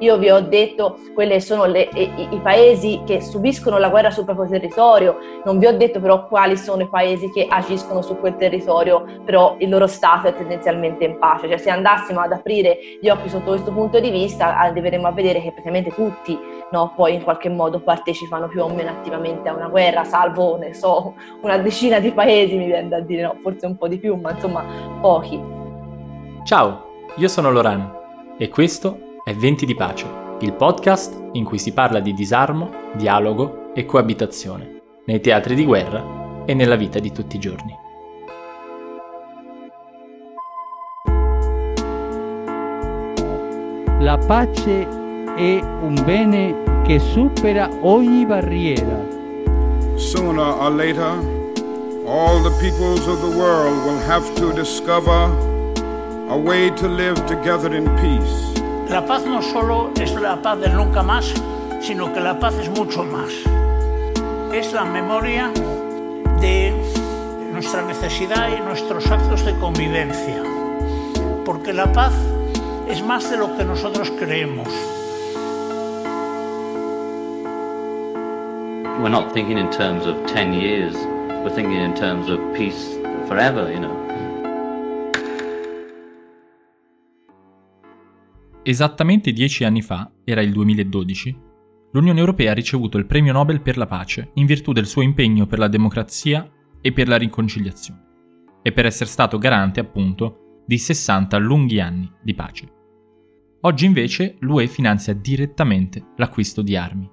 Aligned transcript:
Io 0.00 0.16
vi 0.16 0.30
ho 0.30 0.40
detto 0.40 0.98
quali 1.12 1.40
sono 1.40 1.64
le, 1.64 1.88
i, 1.94 2.28
i, 2.30 2.40
paesi 2.40 3.02
che 3.04 3.20
subiscono 3.20 3.78
la 3.78 3.88
guerra 3.88 4.12
sul 4.12 4.24
proprio 4.24 4.48
territorio, 4.48 5.18
non 5.44 5.58
vi 5.58 5.66
ho 5.66 5.76
detto 5.76 5.98
però 5.98 6.28
quali 6.28 6.56
sono 6.56 6.82
i 6.82 6.88
paesi 6.88 7.30
che 7.32 7.46
agiscono 7.48 8.00
su 8.00 8.16
quel 8.18 8.36
territorio, 8.36 9.04
però 9.24 9.56
il 9.58 9.68
loro 9.68 9.88
stato 9.88 10.28
è 10.28 10.34
tendenzialmente 10.36 11.04
in 11.04 11.18
pace. 11.18 11.48
Cioè 11.48 11.58
se 11.58 11.70
andassimo 11.70 12.20
ad 12.20 12.30
aprire 12.30 12.78
gli 13.00 13.08
occhi 13.08 13.28
sotto 13.28 13.50
questo 13.50 13.72
punto 13.72 13.98
di 13.98 14.10
vista, 14.10 14.56
arriveremo 14.56 15.08
a 15.08 15.12
vedere 15.12 15.40
che 15.40 15.50
praticamente 15.50 15.92
tutti 15.92 16.38
no, 16.70 16.92
poi 16.94 17.14
in 17.14 17.22
qualche 17.22 17.48
modo 17.48 17.80
partecipano 17.80 18.46
più 18.46 18.62
o 18.62 18.68
meno 18.68 18.90
attivamente 18.90 19.48
a 19.48 19.54
una 19.54 19.68
guerra, 19.68 20.04
salvo, 20.04 20.56
ne 20.58 20.74
so, 20.74 21.14
una 21.40 21.58
decina 21.58 21.98
di 21.98 22.12
paesi, 22.12 22.56
mi 22.56 22.66
viene 22.66 22.88
da 22.88 23.00
dire, 23.00 23.22
no, 23.22 23.36
forse 23.42 23.66
un 23.66 23.76
po' 23.76 23.88
di 23.88 23.98
più, 23.98 24.14
ma 24.14 24.32
insomma 24.32 24.64
pochi. 25.00 25.40
Ciao, 26.44 26.84
io 27.16 27.28
sono 27.28 27.50
Loran 27.50 27.96
e 28.36 28.48
questo 28.48 29.07
è 29.28 29.34
Venti 29.34 29.66
di 29.66 29.74
Pace, 29.74 30.06
il 30.40 30.54
podcast 30.54 31.28
in 31.32 31.44
cui 31.44 31.58
si 31.58 31.72
parla 31.72 32.00
di 32.00 32.14
disarmo, 32.14 32.70
dialogo 32.94 33.74
e 33.74 33.84
coabitazione, 33.84 34.80
nei 35.04 35.20
teatri 35.20 35.54
di 35.54 35.66
guerra 35.66 36.44
e 36.46 36.54
nella 36.54 36.76
vita 36.76 36.98
di 36.98 37.12
tutti 37.12 37.36
i 37.36 37.38
giorni. 37.38 37.76
La 43.98 44.16
pace 44.16 44.88
è 45.36 45.60
un 45.60 46.02
bene 46.06 46.82
che 46.86 46.98
supera 46.98 47.68
ogni 47.82 48.24
barriera. 48.24 48.98
Sooner 49.96 50.54
or 50.58 50.72
later, 50.72 51.12
all 52.06 52.42
the 52.42 52.56
peoples 52.62 53.06
of 53.06 53.20
the 53.20 53.36
world 53.36 53.84
will 53.84 54.00
have 54.08 54.24
to 54.36 54.52
discover 54.52 55.28
a 56.30 56.34
way 56.34 56.72
to 56.76 56.88
live 56.88 57.22
together 57.26 57.74
in 57.74 57.84
peace. 57.96 58.57
La 58.90 59.04
paz 59.04 59.26
no 59.26 59.42
solo 59.42 59.90
es 60.00 60.14
la 60.14 60.40
paz 60.40 60.58
del 60.60 60.74
nunca 60.74 61.02
más, 61.02 61.34
sino 61.82 62.10
que 62.10 62.20
la 62.20 62.38
paz 62.38 62.54
es 62.54 62.70
mucho 62.70 63.04
más. 63.04 63.30
Es 64.50 64.72
la 64.72 64.84
memoria 64.84 65.52
de 66.40 66.72
nuestra 67.52 67.82
necesidad 67.82 68.48
y 68.56 68.62
nuestros 68.62 69.06
actos 69.10 69.44
de 69.44 69.54
convivencia. 69.58 70.42
Porque 71.44 71.74
la 71.74 71.92
paz 71.92 72.14
es 72.88 73.02
más 73.02 73.30
de 73.30 73.36
lo 73.36 73.54
que 73.58 73.64
nosotros 73.64 74.10
creemos. 74.18 74.68
We're 79.02 79.10
not 79.10 79.34
thinking 79.34 79.58
in 79.58 79.68
terms 79.70 80.06
of 80.06 80.16
10 80.32 80.54
years, 80.54 80.94
we're 81.44 81.54
thinking 81.54 81.78
in 81.78 81.94
terms 81.94 82.30
of 82.30 82.40
peace 82.54 82.96
forever, 83.28 83.70
you 83.70 83.80
know. 83.80 84.07
Esattamente 88.68 89.32
dieci 89.32 89.64
anni 89.64 89.80
fa, 89.80 90.12
era 90.24 90.42
il 90.42 90.52
2012, 90.52 91.34
l'Unione 91.92 92.18
Europea 92.18 92.50
ha 92.50 92.54
ricevuto 92.54 92.98
il 92.98 93.06
Premio 93.06 93.32
Nobel 93.32 93.62
per 93.62 93.78
la 93.78 93.86
pace 93.86 94.32
in 94.34 94.44
virtù 94.44 94.72
del 94.72 94.84
suo 94.84 95.00
impegno 95.00 95.46
per 95.46 95.58
la 95.58 95.68
democrazia 95.68 96.46
e 96.78 96.92
per 96.92 97.08
la 97.08 97.16
riconciliazione, 97.16 98.02
e 98.60 98.70
per 98.72 98.84
essere 98.84 99.08
stato 99.08 99.38
garante, 99.38 99.80
appunto, 99.80 100.62
di 100.66 100.76
60 100.76 101.38
lunghi 101.38 101.80
anni 101.80 102.12
di 102.22 102.34
pace. 102.34 102.70
Oggi 103.62 103.86
invece 103.86 104.36
l'UE 104.40 104.66
finanzia 104.66 105.14
direttamente 105.14 106.04
l'acquisto 106.16 106.60
di 106.60 106.76
armi. 106.76 107.10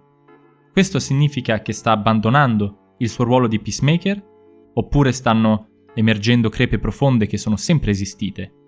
Questo 0.73 0.99
significa 0.99 1.61
che 1.61 1.71
sta 1.71 1.91
abbandonando 1.91 2.95
il 2.97 3.07
suo 3.07 3.23
ruolo 3.23 3.47
di 3.47 3.61
peacemaker? 3.61 4.21
Oppure 4.73 5.13
stanno 5.13 5.85
emergendo 5.93 6.49
crepe 6.49 6.79
profonde 6.79 7.27
che 7.27 7.37
sono 7.37 7.55
sempre 7.55 7.91
esistite 7.91 8.64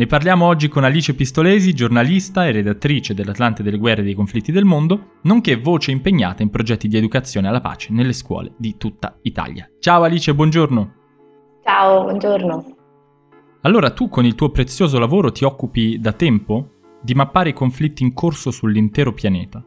ne 0.00 0.06
parliamo 0.06 0.46
oggi 0.46 0.68
con 0.68 0.82
Alice 0.82 1.12
Pistolesi, 1.12 1.74
giornalista 1.74 2.46
e 2.46 2.52
redattrice 2.52 3.12
dell'Atlante 3.12 3.62
delle 3.62 3.76
guerre 3.76 4.00
e 4.00 4.04
dei 4.04 4.14
conflitti 4.14 4.50
del 4.50 4.64
mondo, 4.64 5.18
nonché 5.24 5.56
voce 5.56 5.90
impegnata 5.90 6.42
in 6.42 6.48
progetti 6.48 6.88
di 6.88 6.96
educazione 6.96 7.48
alla 7.48 7.60
pace 7.60 7.92
nelle 7.92 8.14
scuole 8.14 8.54
di 8.56 8.78
tutta 8.78 9.18
Italia. 9.20 9.70
Ciao 9.78 10.02
Alice, 10.02 10.34
buongiorno. 10.34 10.92
Ciao, 11.62 12.04
buongiorno. 12.04 12.76
Allora, 13.60 13.90
tu 13.90 14.08
con 14.08 14.24
il 14.24 14.34
tuo 14.34 14.48
prezioso 14.48 14.98
lavoro 14.98 15.32
ti 15.32 15.44
occupi 15.44 16.00
da 16.00 16.14
tempo 16.14 16.76
di 17.02 17.12
mappare 17.12 17.50
i 17.50 17.52
conflitti 17.52 18.02
in 18.02 18.14
corso 18.14 18.50
sull'intero 18.50 19.12
pianeta. 19.12 19.62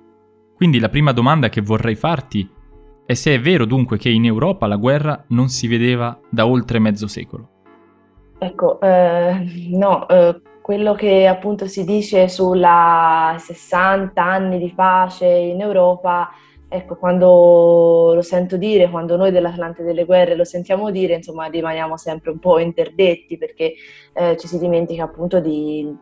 Quindi 0.56 0.80
la 0.80 0.90
prima 0.90 1.12
domanda 1.12 1.50
che 1.50 1.62
vorrei 1.62 1.94
farti 1.94 2.50
è 3.06 3.14
se 3.14 3.36
è 3.36 3.40
vero 3.40 3.66
dunque 3.66 4.00
che 4.00 4.10
in 4.10 4.26
Europa 4.26 4.66
la 4.66 4.78
guerra 4.78 5.26
non 5.28 5.50
si 5.50 5.68
vedeva 5.68 6.20
da 6.32 6.48
oltre 6.48 6.80
mezzo 6.80 7.06
secolo. 7.06 7.53
Ecco, 8.44 8.82
eh, 8.82 9.70
no, 9.70 10.06
eh, 10.10 10.42
quello 10.62 10.94
che 10.96 11.28
appunto 11.28 11.66
si 11.66 11.86
dice 11.86 12.28
sulla 12.28 13.36
60 13.40 14.22
anni 14.22 14.60
di 14.60 14.74
pace 14.76 15.26
in 15.26 15.62
Europa 15.62 16.30
ecco, 16.74 16.96
quando 16.96 18.14
lo 18.16 18.22
sento 18.22 18.58
dire, 18.58 18.90
quando 18.90 19.16
noi 19.16 19.32
dell'Atlante 19.32 19.84
delle 19.84 20.06
Guerre 20.06 20.36
lo 20.36 20.44
sentiamo 20.44 20.90
dire, 20.90 21.14
insomma, 21.14 21.46
rimaniamo 21.46 21.98
sempre 21.98 22.32
un 22.32 22.40
po' 22.40 22.58
interdetti 22.58 23.38
perché 23.38 23.76
eh, 24.14 24.38
ci 24.38 24.48
si 24.48 24.58
dimentica 24.58 25.04
appunto 25.04 25.40
di 25.40 25.96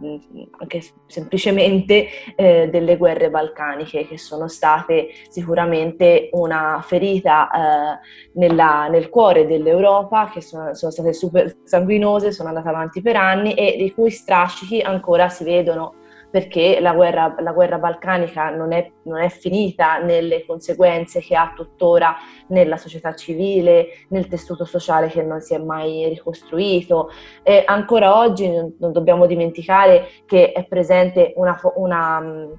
anche 0.60 0.82
semplicemente 1.08 2.08
eh, 2.36 2.70
delle 2.70 2.98
guerre 2.98 3.30
balcaniche 3.30 4.06
che 4.06 4.18
sono 4.18 4.48
state 4.48 5.10
sicuramente 5.30 6.30
una 6.34 6.82
ferita 6.86 7.50
eh, 7.50 8.00
nella, 8.34 8.88
nel 8.88 9.10
cuore 9.10 9.46
dell'Europa, 9.46 10.30
che 10.34 10.42
sono, 10.42 10.74
sono 10.74 10.92
state 10.92 11.14
super 11.14 11.58
sanguinose, 11.64 12.32
sono 12.32 12.50
andate 12.50 12.70
avanti 12.70 13.02
per 13.02 13.18
anni 13.18 13.54
e 13.54 13.76
di 13.78 13.92
cui 13.92 14.10
strascichi 14.10 14.80
ancora 14.80 15.28
si 15.30 15.44
vedono 15.44 15.96
perché 16.32 16.80
la 16.80 16.94
guerra, 16.94 17.36
la 17.40 17.52
guerra 17.52 17.78
balcanica 17.78 18.50
non 18.50 18.72
è, 18.72 18.90
non 19.04 19.20
è, 19.20 19.28
finita 19.30 20.00
nelle 20.00 20.46
conseguenze 20.46 21.20
che 21.20 21.36
ha 21.36 21.52
tuttora 21.54 22.16
nella 22.48 22.78
società 22.78 23.14
civile, 23.14 24.06
nel 24.10 24.28
tessuto 24.28 24.64
sociale 24.64 25.10
che 25.10 25.22
non 25.22 25.42
si 25.42 25.54
è 25.54 25.58
mai 25.58 26.08
ricostruito. 26.08 27.10
E 27.44 27.64
ancora 27.66 28.18
oggi 28.18 28.50
non, 28.50 28.76
non 28.80 28.94
dobbiamo 28.94 29.26
dimenticare 29.26 30.08
che 30.26 30.54
è 30.54 30.66
presente 30.66 31.34
una, 31.36 31.60
una 31.76 32.50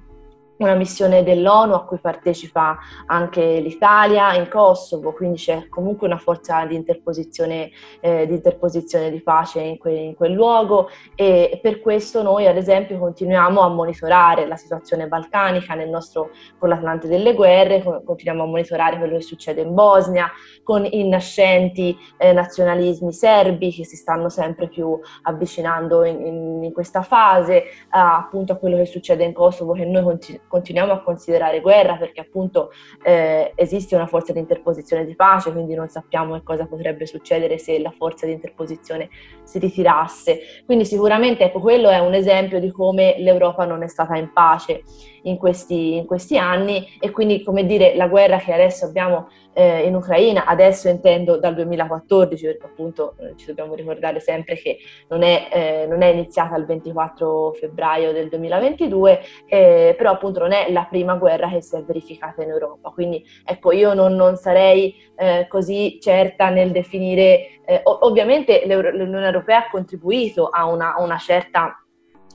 una 0.57 0.75
missione 0.75 1.23
dell'ONU 1.23 1.73
a 1.73 1.83
cui 1.83 1.97
partecipa 1.97 2.77
anche 3.07 3.59
l'Italia 3.59 4.33
in 4.35 4.47
Kosovo, 4.49 5.11
quindi 5.13 5.37
c'è 5.37 5.67
comunque 5.67 6.07
una 6.07 6.17
forza 6.17 6.65
di 6.65 6.75
interposizione, 6.75 7.71
eh, 7.99 8.27
di, 8.27 8.35
interposizione 8.35 9.09
di, 9.09 9.21
pace 9.21 9.61
in, 9.61 9.77
que, 9.77 9.91
in, 9.91 10.15
quel 10.15 10.31
luogo 10.31 10.89
e 11.15 11.59
per 11.61 11.79
questo 11.79 12.21
noi 12.21 12.47
ad 12.47 12.57
esempio 12.57 12.97
continuiamo 12.99 13.61
a 13.61 13.67
monitorare 13.67 14.47
la 14.47 14.55
situazione 14.55 15.07
balcanica 15.07 15.73
nel 15.73 15.89
nostro, 15.89 16.29
con 16.57 16.69
l'Atlante 16.69 17.07
delle 17.07 17.33
guerre, 17.33 17.81
continuiamo 17.81 18.43
a 18.43 18.47
monitorare 18.47 18.97
quello 18.97 19.17
che 19.17 19.23
succede 19.23 19.61
in 19.61 19.73
Bosnia, 19.73 20.31
con 20.63 20.85
i 20.85 21.07
nascenti 21.07 21.97
eh, 22.17 22.31
nazionalismi 22.31 23.11
serbi 23.11 23.71
che 23.71 23.85
si 23.85 23.95
stanno 23.95 24.29
sempre 24.29 24.67
più 24.67 24.97
avvicinando 25.23 26.03
in, 26.03 26.25
in, 26.25 26.63
in 26.63 26.73
questa 26.73 27.01
fase, 27.01 27.63
appunto 27.89 28.53
a 28.53 28.55
quello 28.57 28.77
che 28.77 28.85
succede 28.85 29.23
in 29.23 29.33
Kosovo 29.33 29.73
che 29.73 29.85
noi 29.85 30.03
continuiamo 30.03 30.51
continuiamo 30.53 30.93
a 30.93 31.01
considerare 31.01 31.61
guerra 31.61 31.95
perché 31.95 32.21
appunto 32.21 32.69
eh, 33.03 33.53
esiste 33.55 33.95
una 33.95 34.05
forza 34.05 34.33
di 34.33 34.37
interposizione 34.37 35.03
di 35.03 35.15
pace, 35.15 35.51
quindi 35.51 35.73
non 35.73 35.89
sappiamo 35.89 36.35
che 36.35 36.43
cosa 36.43 36.67
potrebbe 36.67 37.07
succedere 37.07 37.57
se 37.57 37.79
la 37.79 37.89
forza 37.89 38.27
di 38.27 38.33
interposizione 38.33 39.09
si 39.41 39.57
ritirasse. 39.57 40.41
Quindi 40.63 40.85
sicuramente 40.85 41.45
ecco, 41.45 41.59
quello 41.59 41.89
è 41.89 41.97
un 41.97 42.13
esempio 42.13 42.59
di 42.59 42.69
come 42.69 43.15
l'Europa 43.17 43.65
non 43.65 43.81
è 43.81 43.87
stata 43.87 44.15
in 44.15 44.31
pace 44.31 44.83
in 45.23 45.37
questi, 45.37 45.95
in 45.95 46.05
questi 46.05 46.37
anni 46.37 46.87
e 46.99 47.09
quindi 47.09 47.41
come 47.41 47.65
dire 47.65 47.95
la 47.95 48.07
guerra 48.07 48.37
che 48.37 48.53
adesso 48.53 48.85
abbiamo 48.85 49.29
eh, 49.53 49.85
in 49.85 49.95
Ucraina, 49.95 50.45
adesso 50.45 50.89
intendo 50.89 51.37
dal 51.37 51.53
2014 51.53 52.45
perché 52.45 52.65
appunto 52.65 53.15
eh, 53.19 53.33
ci 53.37 53.45
dobbiamo 53.45 53.75
ricordare 53.75 54.19
sempre 54.19 54.55
che 54.55 54.77
non 55.09 55.23
è, 55.23 55.49
eh, 55.51 55.85
non 55.87 56.01
è, 56.01 56.07
iniziata 56.07 56.55
il 56.55 56.65
24 56.65 57.53
febbraio 57.53 58.11
del 58.11 58.29
2022, 58.29 59.21
eh, 59.47 59.95
però 59.97 60.11
appunto 60.11 60.39
non 60.39 60.51
è 60.51 60.71
la 60.71 60.85
prima 60.89 61.15
guerra 61.15 61.49
che 61.49 61.61
si 61.61 61.75
è 61.75 61.83
verificata 61.83 62.43
in 62.43 62.49
Europa, 62.49 62.89
quindi 62.89 63.23
ecco 63.45 63.71
io 63.71 63.93
non, 63.93 64.15
non 64.15 64.35
sarei 64.35 64.95
eh, 65.15 65.45
così 65.47 65.99
certa 66.01 66.49
nel 66.49 66.71
definire, 66.71 67.61
eh, 67.65 67.81
ovviamente 67.83 68.63
l'Unione 68.65 69.25
Europea 69.25 69.59
ha 69.59 69.69
contribuito 69.69 70.47
a 70.47 70.65
una, 70.65 70.95
a 70.95 71.01
una 71.01 71.17
certa 71.17 71.82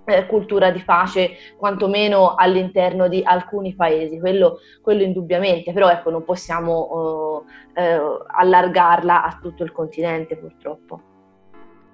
eh, 0.08 0.26
cultura 0.26 0.70
di 0.70 0.80
pace, 0.80 1.32
quantomeno 1.58 2.34
all'interno 2.34 3.08
di 3.08 3.20
alcuni 3.22 3.74
paesi, 3.74 4.18
quello, 4.18 4.58
quello 4.80 5.02
indubbiamente, 5.02 5.72
però 5.72 5.90
ecco, 5.90 6.10
non 6.10 6.24
possiamo 6.24 7.44
uh, 7.74 7.80
uh, 7.80 8.24
allargarla 8.26 9.22
a 9.22 9.38
tutto 9.40 9.64
il 9.64 9.72
continente 9.72 10.36
purtroppo. 10.36 11.02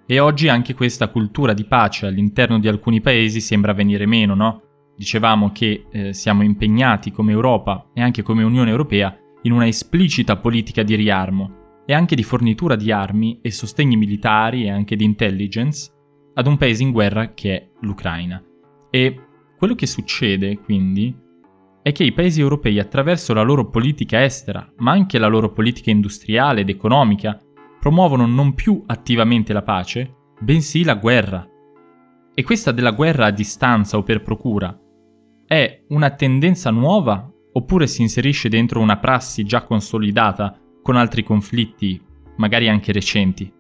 E 0.07 0.21
oggi 0.21 0.49
anche 0.49 0.75
questa 0.75 1.09
cultura 1.09 1.55
di 1.55 1.65
pace 1.65 2.07
all'interno 2.07 2.61
di 2.61 2.69
alcuni 2.69 3.01
paesi 3.01 3.41
sembra 3.41 3.73
venire 3.73 4.07
meno, 4.07 4.35
no? 4.35 4.63
Dicevamo 4.97 5.51
che 5.51 5.87
eh, 5.91 6.13
siamo 6.13 6.45
impegnati 6.45 7.11
come 7.11 7.33
Europa 7.33 7.87
e 7.93 8.01
anche 8.01 8.23
come 8.23 8.45
Unione 8.45 8.71
Europea 8.71 9.17
in 9.43 9.53
una 9.53 9.67
esplicita 9.67 10.37
politica 10.37 10.85
di 10.85 10.95
riarmo 10.95 11.83
e 11.85 11.95
anche 11.95 12.15
di 12.15 12.23
fornitura 12.23 12.77
di 12.77 12.93
armi 12.93 13.41
e 13.43 13.51
sostegni 13.51 13.97
militari 13.97 14.65
e 14.65 14.71
anche 14.71 14.95
di 14.95 15.05
intelligence 15.05 15.94
ad 16.35 16.47
un 16.47 16.57
paese 16.57 16.83
in 16.83 16.91
guerra 16.91 17.33
che 17.33 17.55
è 17.55 17.69
l'Ucraina. 17.81 18.43
E 18.91 19.21
quello 19.57 19.75
che 19.75 19.87
succede, 19.87 20.57
quindi, 20.59 21.15
è 21.83 21.93
che 21.93 22.05
i 22.05 22.13
paesi 22.13 22.41
europei 22.41 22.79
attraverso 22.79 23.35
la 23.35 23.43
loro 23.43 23.69
politica 23.69 24.23
estera, 24.25 24.73
ma 24.79 24.93
anche 24.93 25.19
la 25.19 25.27
loro 25.27 25.53
politica 25.53 25.91
industriale 25.91 26.63
ed 26.63 26.69
economica, 26.69 27.39
promuovono 27.79 28.27
non 28.27 28.55
più 28.55 28.83
attivamente 28.87 29.53
la 29.53 29.63
pace, 29.63 30.15
bensì 30.41 30.85
la 30.85 30.95
guerra. 30.95 31.47
E 32.35 32.43
questa 32.43 32.73
della 32.73 32.93
guerra 32.93 33.27
a 33.27 33.31
distanza 33.31 33.97
o 33.97 34.03
per 34.03 34.23
procura 34.23 34.77
è 35.47 35.85
una 35.89 36.11
tendenza 36.11 36.71
nuova 36.71 37.31
oppure 37.53 37.87
si 37.87 38.03
inserisce 38.03 38.49
dentro 38.49 38.81
una 38.81 38.97
prassi 38.97 39.45
già 39.45 39.63
consolidata 39.63 40.59
con 40.83 40.97
altri 40.97 41.23
conflitti, 41.23 42.01
magari 42.37 42.69
anche 42.69 42.93
recenti? 42.93 43.53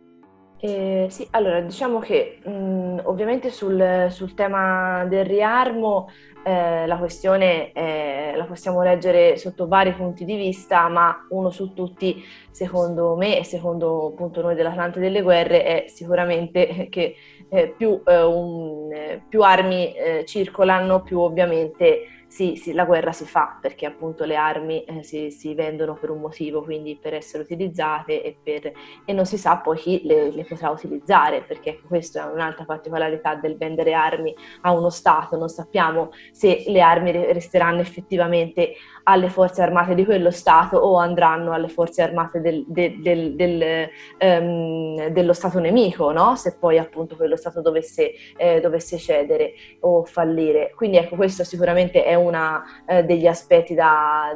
Eh, 0.66 1.08
sì, 1.10 1.28
allora 1.32 1.60
diciamo 1.60 1.98
che 1.98 2.38
mh, 2.42 3.00
ovviamente 3.02 3.50
sul, 3.50 4.06
sul, 4.08 4.32
tema 4.32 5.04
del 5.04 5.26
riarmo 5.26 6.08
eh, 6.42 6.86
la 6.86 6.96
questione 6.96 7.70
eh, 7.72 8.32
la 8.34 8.46
possiamo 8.46 8.82
leggere 8.82 9.36
sotto 9.36 9.68
vari 9.68 9.92
punti 9.92 10.24
di 10.24 10.36
vista, 10.36 10.88
ma 10.88 11.26
uno 11.28 11.50
su 11.50 11.74
tutti, 11.74 12.24
secondo 12.50 13.14
me 13.14 13.40
e 13.40 13.44
secondo 13.44 14.06
appunto 14.06 14.40
noi 14.40 14.54
dell'Atlante 14.54 15.00
delle 15.00 15.20
Guerre, 15.20 15.64
è 15.64 15.84
sicuramente 15.88 16.88
che 16.88 17.14
eh, 17.50 17.74
più, 17.76 18.00
eh, 18.02 18.22
un, 18.22 19.20
più, 19.28 19.42
armi 19.42 19.92
eh, 19.94 20.24
circolano, 20.24 21.02
più 21.02 21.20
ovviamente 21.20 22.13
sì, 22.34 22.56
sì, 22.56 22.72
la 22.72 22.84
guerra 22.84 23.12
si 23.12 23.26
fa 23.26 23.58
perché 23.60 23.86
appunto 23.86 24.24
le 24.24 24.34
armi 24.34 24.82
eh, 24.82 25.04
si, 25.04 25.30
si, 25.30 25.54
vendono 25.54 25.94
per 25.94 26.10
un 26.10 26.18
motivo, 26.18 26.64
quindi 26.64 26.98
per 27.00 27.14
essere 27.14 27.44
utilizzate 27.44 28.24
e, 28.24 28.36
per, 28.42 28.72
e 29.04 29.12
non 29.12 29.24
si 29.24 29.38
sa 29.38 29.58
poi 29.58 29.76
chi 29.76 30.00
le, 30.02 30.32
le, 30.32 30.44
potrà 30.44 30.70
utilizzare, 30.70 31.42
perché 31.42 31.80
questa 31.86 32.28
è 32.28 32.32
un'altra 32.32 32.64
particolarità 32.64 33.36
del 33.36 33.56
vendere 33.56 33.92
armi 33.92 34.34
a 34.62 34.72
uno 34.72 34.90
Stato, 34.90 35.36
non 35.36 35.48
sappiamo 35.48 36.10
se 36.32 36.64
le 36.66 36.80
armi 36.80 37.12
resteranno 37.12 37.80
effettivamente 37.80 38.72
alle 39.04 39.28
forze 39.28 39.62
armate 39.62 39.94
di 39.94 40.04
quello 40.04 40.30
Stato 40.30 40.76
o 40.76 40.96
andranno 40.96 41.52
alle 41.52 41.68
forze 41.68 42.02
armate 42.02 42.40
del, 42.40 42.64
del, 42.66 43.34
del, 43.34 43.88
um, 44.20 45.08
dello 45.08 45.32
Stato 45.32 45.58
nemico, 45.58 46.10
no? 46.12 46.36
se 46.36 46.56
poi 46.58 46.78
appunto 46.78 47.16
quello 47.16 47.36
Stato 47.36 47.60
dovesse, 47.60 48.12
eh, 48.36 48.60
dovesse, 48.60 48.98
cedere 48.98 49.54
o 49.80 50.04
fallire. 50.04 50.72
Quindi 50.74 50.96
ecco, 50.96 51.16
questo 51.16 51.44
sicuramente 51.44 52.04
è 52.04 52.14
uno 52.14 52.62
eh, 52.86 53.04
degli 53.04 53.26
aspetti 53.26 53.74
da 53.74 54.32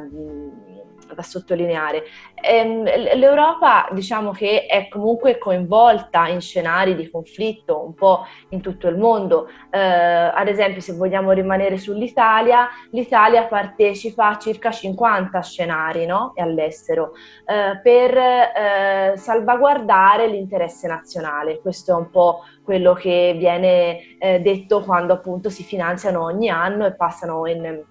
da 1.13 1.21
sottolineare. 1.21 2.03
Ehm, 2.41 2.83
L'Europa 2.83 3.87
diciamo 3.91 4.31
che 4.31 4.65
è 4.65 4.87
comunque 4.87 5.37
coinvolta 5.37 6.27
in 6.27 6.41
scenari 6.41 6.95
di 6.95 7.09
conflitto 7.09 7.83
un 7.83 7.93
po' 7.93 8.25
in 8.49 8.61
tutto 8.61 8.87
il 8.87 8.97
mondo. 8.97 9.47
Eh, 9.69 9.79
ad 9.79 10.47
esempio, 10.47 10.81
se 10.81 10.93
vogliamo 10.93 11.31
rimanere 11.31 11.77
sull'Italia, 11.77 12.67
l'Italia 12.91 13.45
partecipa 13.45 14.29
a 14.29 14.37
circa 14.37 14.71
50 14.71 15.41
scenari 15.41 16.05
no? 16.05 16.33
all'estero 16.35 17.13
eh, 17.45 17.79
per 17.81 18.17
eh, 18.17 19.13
salvaguardare 19.15 20.27
l'interesse 20.27 20.87
nazionale. 20.87 21.59
Questo 21.59 21.91
è 21.91 21.95
un 21.95 22.09
po' 22.09 22.43
quello 22.63 22.93
che 22.93 23.35
viene 23.35 24.17
detto 24.41 24.81
quando 24.83 25.13
appunto 25.13 25.49
si 25.49 25.63
finanziano 25.63 26.23
ogni 26.23 26.49
anno 26.49 26.85
e 26.85 26.93
passano 26.95 27.47
in 27.47 27.83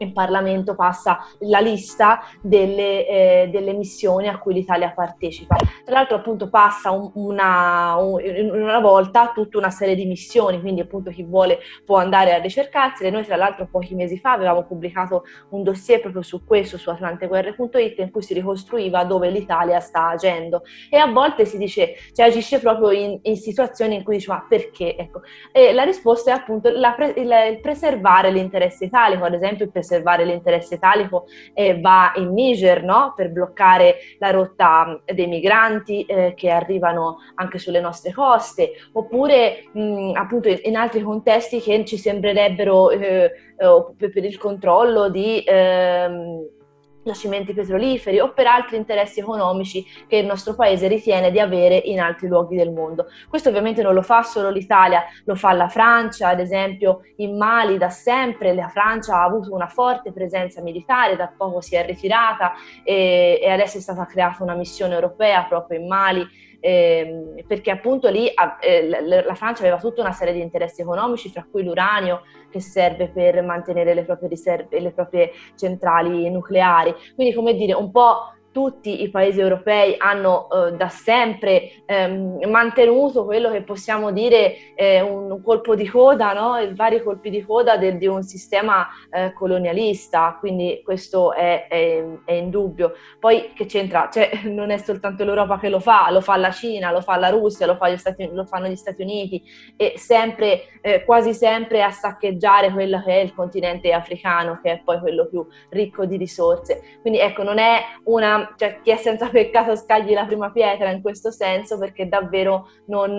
in 0.00 0.12
Parlamento 0.12 0.74
passa 0.74 1.18
la 1.40 1.60
lista 1.60 2.22
delle, 2.40 3.06
eh, 3.06 3.48
delle, 3.50 3.72
missioni 3.72 4.28
a 4.28 4.38
cui 4.38 4.54
l'Italia 4.54 4.92
partecipa. 4.92 5.56
Tra 5.56 5.94
l'altro 5.94 6.16
appunto 6.16 6.48
passa 6.48 6.90
un, 6.90 7.10
una, 7.14 7.96
un, 7.96 8.20
una, 8.50 8.80
volta 8.80 9.30
tutta 9.34 9.58
una 9.58 9.70
serie 9.70 9.94
di 9.94 10.06
missioni, 10.06 10.60
quindi 10.60 10.80
appunto 10.80 11.10
chi 11.10 11.22
vuole 11.22 11.60
può 11.84 11.98
andare 11.98 12.34
a 12.34 12.38
ricercarsele. 12.38 13.10
Noi 13.10 13.24
tra 13.24 13.36
l'altro 13.36 13.68
pochi 13.70 13.94
mesi 13.94 14.18
fa 14.18 14.32
avevamo 14.32 14.64
pubblicato 14.64 15.24
un 15.50 15.62
dossier 15.62 16.00
proprio 16.00 16.22
su 16.22 16.44
questo, 16.44 16.78
su 16.78 16.90
atlanteguerre.it, 16.90 17.98
in 17.98 18.10
cui 18.10 18.22
si 18.22 18.34
ricostruiva 18.34 19.04
dove 19.04 19.30
l'Italia 19.30 19.80
sta 19.80 20.08
agendo 20.08 20.62
e 20.90 20.96
a 20.96 21.06
volte 21.06 21.44
si 21.44 21.58
dice, 21.58 21.94
cioè 22.12 22.26
agisce 22.26 22.58
proprio 22.58 22.90
in, 22.90 23.18
in 23.22 23.36
situazioni 23.36 23.96
in 23.96 24.02
cui 24.02 24.16
dice 24.16 24.30
ma 24.30 24.44
perché? 24.48 24.96
Ecco. 24.96 25.20
E 25.52 25.72
la 25.72 25.84
risposta 25.84 26.30
è 26.30 26.34
appunto 26.34 26.70
la, 26.70 26.96
il, 27.16 27.30
il 27.52 27.60
preservare 27.60 28.30
l'interesse 28.30 28.86
italico, 28.86 29.24
ad 29.24 29.34
esempio 29.34 29.64
il 29.64 29.70
preservare 29.70 29.89
preservare 29.90 30.24
l'interesse 30.24 30.74
italico 30.74 31.26
eh, 31.52 31.80
va 31.80 32.12
in 32.14 32.32
Niger 32.32 32.84
no? 32.84 33.12
per 33.16 33.30
bloccare 33.30 33.96
la 34.18 34.30
rotta 34.30 35.00
dei 35.04 35.26
migranti 35.26 36.04
eh, 36.04 36.34
che 36.36 36.50
arrivano 36.50 37.18
anche 37.34 37.58
sulle 37.58 37.80
nostre 37.80 38.12
coste, 38.12 38.70
oppure 38.92 39.64
mh, 39.72 40.12
appunto 40.14 40.48
in 40.48 40.76
altri 40.76 41.02
contesti 41.02 41.60
che 41.60 41.84
ci 41.84 41.96
sembrerebbero 41.96 42.90
eh, 42.90 43.32
eh 43.56 44.08
per 44.10 44.24
il 44.24 44.38
controllo 44.38 45.08
di... 45.08 45.42
Ehm, 45.44 46.58
giacimenti 47.02 47.54
petroliferi 47.54 48.20
o 48.20 48.32
per 48.32 48.46
altri 48.46 48.76
interessi 48.76 49.20
economici 49.20 49.84
che 50.06 50.16
il 50.16 50.26
nostro 50.26 50.54
paese 50.54 50.88
ritiene 50.88 51.30
di 51.30 51.40
avere 51.40 51.76
in 51.76 52.00
altri 52.00 52.28
luoghi 52.28 52.56
del 52.56 52.70
mondo. 52.70 53.06
Questo 53.28 53.48
ovviamente 53.48 53.82
non 53.82 53.94
lo 53.94 54.02
fa 54.02 54.22
solo 54.22 54.50
l'Italia, 54.50 55.04
lo 55.24 55.34
fa 55.34 55.52
la 55.52 55.68
Francia, 55.68 56.28
ad 56.28 56.40
esempio 56.40 57.02
in 57.16 57.36
Mali 57.36 57.78
da 57.78 57.90
sempre 57.90 58.54
la 58.54 58.68
Francia 58.68 59.16
ha 59.16 59.24
avuto 59.24 59.52
una 59.54 59.68
forte 59.68 60.12
presenza 60.12 60.60
militare, 60.60 61.16
da 61.16 61.32
poco 61.34 61.60
si 61.60 61.74
è 61.74 61.84
ritirata 61.84 62.52
e, 62.84 63.38
e 63.42 63.50
adesso 63.50 63.78
è 63.78 63.80
stata 63.80 64.04
creata 64.06 64.42
una 64.42 64.54
missione 64.54 64.94
europea 64.94 65.44
proprio 65.44 65.78
in 65.78 65.86
Mali 65.86 66.48
eh, 66.60 67.44
perché 67.46 67.70
appunto 67.70 68.08
lì 68.08 68.28
eh, 68.28 68.88
la 69.22 69.34
Francia 69.34 69.62
aveva 69.62 69.78
tutta 69.78 70.02
una 70.02 70.12
serie 70.12 70.34
di 70.34 70.40
interessi 70.40 70.82
economici, 70.82 71.30
fra 71.30 71.46
cui 71.50 71.64
l'uranio 71.64 72.22
che 72.50 72.60
serve 72.60 73.08
per 73.08 73.42
mantenere 73.42 73.94
le 73.94 74.04
proprie 74.04 74.28
riserve, 74.28 74.80
le 74.80 74.92
proprie 74.92 75.32
centrali 75.56 76.28
nucleari. 76.30 76.94
Quindi, 77.14 77.34
come 77.34 77.54
dire, 77.54 77.74
un 77.74 77.90
po' 77.90 78.34
tutti 78.52 79.02
i 79.02 79.10
paesi 79.10 79.40
europei 79.40 79.94
hanno 79.98 80.48
eh, 80.50 80.72
da 80.72 80.88
sempre 80.88 81.82
ehm, 81.86 82.48
mantenuto 82.48 83.24
quello 83.24 83.50
che 83.50 83.62
possiamo 83.62 84.10
dire 84.10 84.74
eh, 84.74 85.00
un 85.00 85.40
colpo 85.42 85.76
di 85.76 85.88
coda, 85.88 86.32
no? 86.32 86.58
vari 86.74 87.02
colpi 87.02 87.30
di 87.30 87.44
coda 87.44 87.76
del, 87.76 87.96
di 87.96 88.06
un 88.06 88.22
sistema 88.22 88.88
eh, 89.10 89.32
colonialista, 89.32 90.36
quindi 90.40 90.82
questo 90.84 91.32
è, 91.32 91.68
è, 91.68 92.04
è, 92.24 92.32
indubbio. 92.32 92.94
Poi 93.18 93.52
che 93.54 93.66
c'entra? 93.66 94.08
Cioè, 94.10 94.42
non 94.50 94.70
è 94.70 94.78
soltanto 94.78 95.24
l'Europa 95.24 95.58
che 95.58 95.68
lo 95.68 95.80
fa, 95.80 96.10
lo 96.10 96.20
fa 96.20 96.36
la 96.36 96.50
Cina, 96.50 96.90
lo 96.90 97.00
fa 97.00 97.16
la 97.16 97.28
Russia, 97.28 97.66
lo, 97.66 97.76
fa 97.76 97.88
gli 97.88 97.96
Stati, 97.96 98.28
lo 98.32 98.44
fanno 98.44 98.66
gli 98.66 98.76
Stati 98.76 99.02
Uniti 99.02 99.42
e 99.76 99.94
sempre, 99.96 100.62
eh, 100.80 101.04
quasi 101.04 101.34
sempre 101.34 101.82
a 101.82 101.90
saccheggiare 101.90 102.72
quello 102.72 103.02
che 103.04 103.20
è 103.20 103.22
il 103.22 103.32
continente 103.32 103.92
africano, 103.92 104.58
che 104.60 104.72
è 104.72 104.80
poi 104.82 104.98
quello 104.98 105.28
più 105.28 105.46
ricco 105.68 106.04
di 106.04 106.16
risorse. 106.16 106.98
Quindi 107.00 107.20
ecco, 107.20 107.44
non 107.44 107.58
è 107.58 107.80
una 108.04 108.39
cioè, 108.56 108.80
chi 108.82 108.90
è 108.90 108.96
senza 108.96 109.28
peccato 109.28 109.76
scagli 109.76 110.12
la 110.12 110.26
prima 110.26 110.50
pietra 110.50 110.90
in 110.90 111.02
questo 111.02 111.30
senso 111.30 111.78
perché 111.78 112.08
davvero 112.08 112.68
non, 112.86 113.16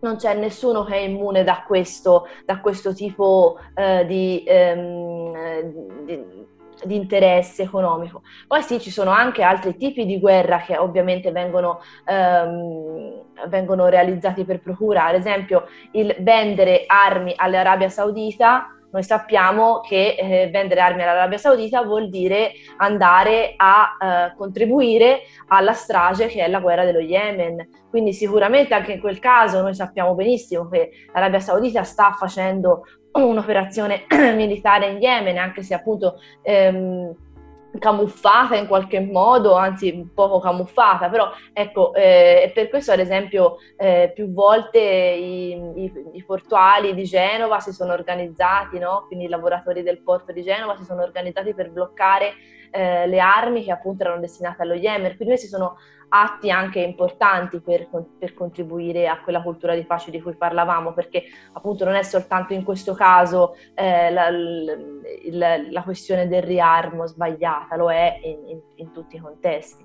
non 0.00 0.16
c'è 0.16 0.34
nessuno 0.34 0.84
che 0.84 0.94
è 0.94 0.98
immune 0.98 1.44
da 1.44 1.64
questo, 1.66 2.28
da 2.44 2.60
questo 2.60 2.94
tipo 2.94 3.58
eh, 3.74 4.04
di, 4.06 4.44
ehm, 4.46 6.04
di, 6.04 6.24
di, 6.84 6.94
interesse 6.94 7.62
economico. 7.62 8.22
Poi 8.46 8.62
sì, 8.62 8.80
ci 8.80 8.90
sono 8.90 9.10
anche 9.10 9.42
altri 9.42 9.76
tipi 9.76 10.06
di 10.06 10.18
guerra 10.18 10.58
che 10.60 10.76
ovviamente 10.76 11.32
vengono, 11.32 11.80
ehm, 12.04 13.22
vengono 13.48 13.86
realizzati 13.86 14.44
per 14.44 14.60
procura, 14.60 15.06
ad 15.06 15.14
esempio 15.14 15.66
il 15.92 16.14
vendere 16.20 16.84
armi 16.86 17.32
all'Arabia 17.36 17.88
Saudita 17.88 18.75
noi 18.90 19.02
sappiamo 19.02 19.80
che 19.80 20.16
eh, 20.18 20.48
vendere 20.50 20.80
armi 20.80 21.02
all'Arabia 21.02 21.38
Saudita 21.38 21.82
vuol 21.82 22.08
dire 22.08 22.52
andare 22.78 23.54
a 23.56 23.96
eh, 24.00 24.34
contribuire 24.36 25.22
alla 25.48 25.72
strage 25.72 26.26
che 26.28 26.44
è 26.44 26.48
la 26.48 26.60
guerra 26.60 26.84
dello 26.84 27.00
Yemen. 27.00 27.68
Quindi 27.90 28.12
sicuramente 28.12 28.74
anche 28.74 28.92
in 28.92 29.00
quel 29.00 29.18
caso 29.18 29.60
noi 29.60 29.74
sappiamo 29.74 30.14
benissimo 30.14 30.68
che 30.68 30.90
l'Arabia 31.12 31.40
Saudita 31.40 31.82
sta 31.82 32.12
facendo 32.12 32.84
un'operazione 33.12 34.04
militare 34.34 34.88
in 34.88 34.98
Yemen, 34.98 35.38
anche 35.38 35.62
se 35.62 35.74
appunto 35.74 36.20
ehm, 36.42 37.14
camuffata 37.78 38.56
in 38.56 38.66
qualche 38.66 39.00
modo, 39.00 39.54
anzi 39.54 40.10
poco 40.14 40.40
camuffata, 40.40 41.08
però 41.08 41.30
ecco, 41.52 41.94
eh, 41.94 42.50
per 42.54 42.68
questo 42.68 42.92
ad 42.92 42.98
esempio 42.98 43.56
eh, 43.76 44.12
più 44.14 44.32
volte 44.32 44.78
i, 44.80 45.50
i, 45.52 45.92
i, 46.12 46.24
portuali 46.24 46.94
di 46.94 47.04
Genova 47.04 47.60
si 47.60 47.72
sono 47.72 47.92
organizzati, 47.92 48.78
no? 48.78 49.04
quindi 49.06 49.26
i 49.26 49.28
lavoratori 49.28 49.82
del 49.82 50.02
porto 50.02 50.32
di 50.32 50.42
Genova 50.42 50.76
si 50.76 50.84
sono 50.84 51.02
organizzati 51.02 51.54
per 51.54 51.70
bloccare 51.70 52.34
eh, 52.70 53.06
le 53.06 53.20
armi 53.20 53.64
che 53.64 53.72
appunto 53.72 54.02
erano 54.02 54.20
destinate 54.20 54.62
allo 54.62 54.74
Yemen, 54.74 55.16
quindi 55.16 55.34
questi 55.34 55.46
sono 55.46 55.76
atti 56.08 56.50
anche 56.50 56.80
importanti 56.80 57.60
per, 57.60 57.88
per, 58.18 58.34
contribuire 58.34 59.08
a 59.08 59.20
quella 59.20 59.42
cultura 59.42 59.74
di 59.74 59.84
pace 59.84 60.10
di 60.10 60.20
cui 60.20 60.36
parlavamo, 60.36 60.92
perché 60.92 61.24
appunto 61.52 61.84
non 61.84 61.94
è 61.94 62.02
soltanto 62.02 62.52
in 62.52 62.62
questo 62.62 62.94
caso 62.94 63.56
eh, 63.74 64.10
la, 64.10 64.30
la, 64.30 65.56
la, 65.70 65.82
questione 65.82 66.28
del 66.28 66.42
riarmo 66.42 67.06
sbagliata, 67.06 67.76
lo 67.76 67.90
è 67.90 68.20
in, 68.22 68.48
in, 68.48 68.60
in 68.76 68.92
tutti 68.92 69.16
i 69.16 69.20
contesti. 69.20 69.84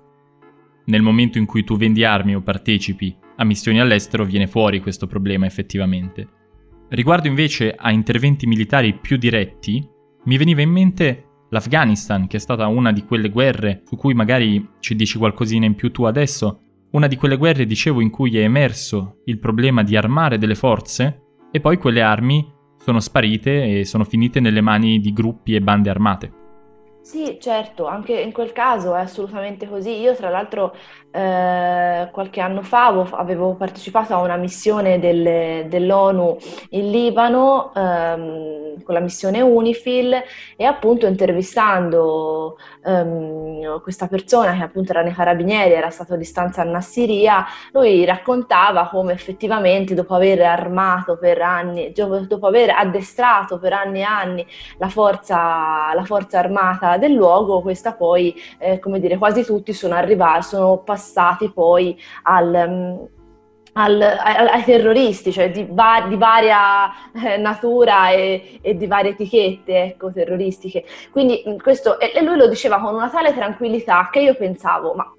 Nel 0.84 1.02
momento 1.02 1.38
in 1.38 1.46
cui 1.46 1.64
tu 1.64 1.76
vendi 1.76 2.04
armi 2.04 2.34
o 2.34 2.40
partecipi 2.40 3.16
a 3.36 3.44
missioni 3.44 3.80
all'estero 3.80 4.24
viene 4.24 4.46
fuori 4.46 4.80
questo 4.80 5.06
problema 5.06 5.46
effettivamente. 5.46 6.40
Riguardo 6.88 7.26
invece 7.26 7.74
a 7.74 7.90
interventi 7.90 8.46
militari 8.46 8.94
più 8.94 9.16
diretti, 9.16 9.88
mi 10.24 10.36
veniva 10.36 10.60
in 10.60 10.70
mente 10.70 11.24
l'Afghanistan, 11.52 12.26
che 12.26 12.38
è 12.38 12.40
stata 12.40 12.66
una 12.66 12.92
di 12.92 13.04
quelle 13.04 13.28
guerre 13.28 13.82
su 13.86 13.96
cui 13.96 14.14
magari 14.14 14.70
ci 14.80 14.96
dici 14.96 15.18
qualcosina 15.18 15.66
in 15.66 15.74
più 15.74 15.92
tu 15.92 16.04
adesso, 16.04 16.60
una 16.92 17.06
di 17.06 17.16
quelle 17.16 17.36
guerre, 17.36 17.66
dicevo, 17.66 18.00
in 18.00 18.10
cui 18.10 18.36
è 18.36 18.42
emerso 18.42 19.20
il 19.26 19.38
problema 19.38 19.82
di 19.82 19.96
armare 19.96 20.38
delle 20.38 20.54
forze 20.54 21.22
e 21.50 21.60
poi 21.60 21.76
quelle 21.76 22.02
armi 22.02 22.44
sono 22.78 23.00
sparite 23.00 23.80
e 23.80 23.84
sono 23.84 24.04
finite 24.04 24.40
nelle 24.40 24.60
mani 24.60 24.98
di 24.98 25.12
gruppi 25.12 25.54
e 25.54 25.60
bande 25.60 25.90
armate. 25.90 26.41
Sì, 27.04 27.36
certo, 27.40 27.86
anche 27.86 28.12
in 28.20 28.30
quel 28.30 28.52
caso 28.52 28.94
è 28.94 29.00
assolutamente 29.00 29.68
così. 29.68 29.98
Io, 29.98 30.14
tra 30.14 30.28
l'altro, 30.30 30.72
eh, 31.10 32.08
qualche 32.12 32.40
anno 32.40 32.62
fa 32.62 32.86
avevo 32.86 33.56
partecipato 33.56 34.14
a 34.14 34.18
una 34.20 34.36
missione 34.36 35.00
del, 35.00 35.66
dell'ONU 35.68 36.36
in 36.70 36.90
Libano 36.92 37.72
ehm, 37.74 38.82
con 38.84 38.94
la 38.94 39.00
missione 39.00 39.40
UNIFIL 39.40 40.22
e 40.56 40.64
appunto 40.64 41.06
intervistando 41.06 42.56
ehm, 42.84 43.80
questa 43.82 44.06
persona 44.06 44.54
che 44.56 44.62
appunto 44.62 44.92
era 44.92 45.02
nei 45.02 45.12
carabinieri, 45.12 45.72
era 45.74 45.90
stato 45.90 46.14
di 46.16 46.24
stanza 46.24 46.62
a 46.62 46.64
Nassiria, 46.64 47.44
lui 47.72 48.04
raccontava 48.04 48.86
come 48.88 49.12
effettivamente 49.12 49.94
dopo 49.94 50.14
aver 50.14 50.40
armato 50.42 51.18
per 51.18 51.42
anni, 51.42 51.92
dopo 51.92 52.46
aver 52.46 52.70
addestrato 52.70 53.58
per 53.58 53.72
anni 53.72 53.98
e 54.00 54.02
anni 54.02 54.46
la 54.78 54.88
forza, 54.88 55.92
la 55.94 56.04
forza 56.04 56.38
armata 56.38 56.91
del 56.98 57.12
luogo, 57.12 57.60
questa 57.60 57.92
poi, 57.92 58.34
eh, 58.58 58.78
come 58.78 59.00
dire, 59.00 59.18
quasi 59.18 59.44
tutti 59.44 59.72
sono 59.72 59.94
arrivati, 59.94 60.42
sono 60.44 60.78
passati 60.78 61.50
poi 61.50 61.98
al... 62.22 62.64
Um, 62.68 63.08
al, 63.74 64.00
ai, 64.02 64.48
ai, 64.48 64.64
terroristi, 64.64 65.32
cioè 65.32 65.50
di, 65.50 65.66
va, 65.70 66.04
di 66.06 66.16
varia 66.16 66.90
eh, 67.14 67.38
natura 67.38 68.10
e, 68.10 68.58
e, 68.60 68.76
di 68.76 68.86
varie 68.86 69.12
etichette 69.12 69.82
ecco, 69.82 70.12
terroristiche. 70.12 70.84
Quindi 71.10 71.42
questo, 71.62 71.98
e 71.98 72.22
lui 72.22 72.36
lo 72.36 72.48
diceva 72.48 72.78
con 72.80 72.94
una 72.94 73.08
tale 73.08 73.32
tranquillità 73.32 74.10
che 74.12 74.20
io 74.20 74.34
pensavo, 74.34 74.92
ma 74.92 75.10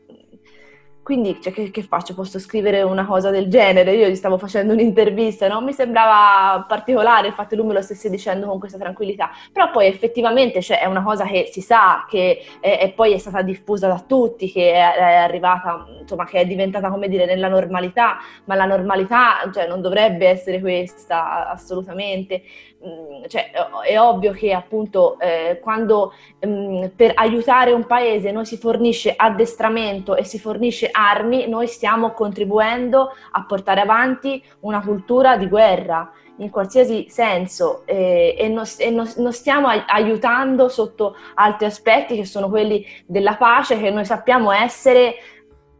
quindi 1.03 1.39
cioè, 1.41 1.51
che, 1.51 1.69
che, 1.69 1.83
faccio? 1.83 2.13
Posso 2.13 2.39
scrivere 2.39 2.81
una 2.81 3.05
cosa 3.05 3.29
del 3.29 3.49
genere? 3.49 3.93
Io 3.93 4.07
gli 4.07 4.15
stavo 4.15 4.37
facendo 4.37 4.71
un'intervista, 4.71 5.49
non 5.49 5.65
mi 5.65 5.73
sembrava 5.73 6.63
particolare 6.65 7.27
il 7.27 7.33
fatto 7.33 7.49
che 7.49 7.55
lui 7.57 7.67
me 7.67 7.73
lo 7.73 7.81
stesse 7.81 8.09
dicendo 8.09 8.47
con 8.47 8.57
questa 8.57 8.77
tranquillità, 8.77 9.29
però 9.51 9.69
poi 9.69 9.87
effettivamente 9.87 10.61
cioè, 10.61 10.79
è 10.79 10.85
una 10.85 11.03
cosa 11.03 11.25
che 11.25 11.49
si 11.51 11.59
sa, 11.59 12.05
che 12.09 12.39
è, 12.61 12.79
è 12.79 12.93
poi 12.93 13.13
è 13.13 13.17
stata 13.17 13.41
diffusa 13.41 13.87
da 13.87 14.01
tutti, 14.07 14.49
che 14.49 14.71
è, 14.71 14.93
è, 14.95 15.13
arrivata, 15.15 15.85
insomma, 15.99 16.25
che 16.25 16.39
è 16.39 16.45
diventata, 16.45 16.89
come 16.89 17.09
dire, 17.09 17.25
nella 17.25 17.49
normalità, 17.49 18.17
ma 18.45 18.55
la 18.55 18.65
normalità 18.65 19.49
cioè, 19.53 19.67
non 19.67 19.81
dovrebbe 19.81 20.27
essere 20.29 20.61
questa 20.61 21.49
assolutamente. 21.49 22.43
Mm, 22.85 23.23
cioè, 23.27 23.49
è 23.85 23.97
ovvio 23.97 24.33
che 24.33 24.51
appunto 24.51 25.17
eh, 25.17 25.59
quando 25.61 26.13
mh, 26.41 26.47
mm, 26.47 26.83
per 26.97 27.13
aiutare 27.15 27.71
un 27.71 27.85
paese 27.85 28.31
noi 28.31 28.45
si 28.45 28.57
fornisce 28.57 29.13
addestramento 29.15 30.17
e 30.17 30.25
si 30.25 30.37
fornisce 30.37 30.89
armi, 30.91 31.47
noi 31.47 31.67
stiamo 31.67 32.11
contribuendo 32.11 33.11
a 33.31 33.45
portare 33.45 33.79
avanti 33.79 34.43
una 34.61 34.81
cultura 34.81 35.37
di 35.37 35.47
guerra 35.47 36.11
in 36.37 36.49
qualsiasi 36.49 37.05
senso 37.07 37.83
eh, 37.85 38.35
e, 38.37 38.49
non, 38.49 38.65
e 38.77 38.89
non, 38.89 39.09
non 39.15 39.31
stiamo 39.31 39.67
aiutando 39.67 40.67
sotto 40.67 41.15
altri 41.35 41.67
aspetti 41.67 42.17
che 42.17 42.25
sono 42.25 42.49
quelli 42.49 42.85
della 43.05 43.35
pace 43.35 43.79
che 43.79 43.91
noi 43.91 44.03
sappiamo 44.03 44.51
essere 44.51 45.15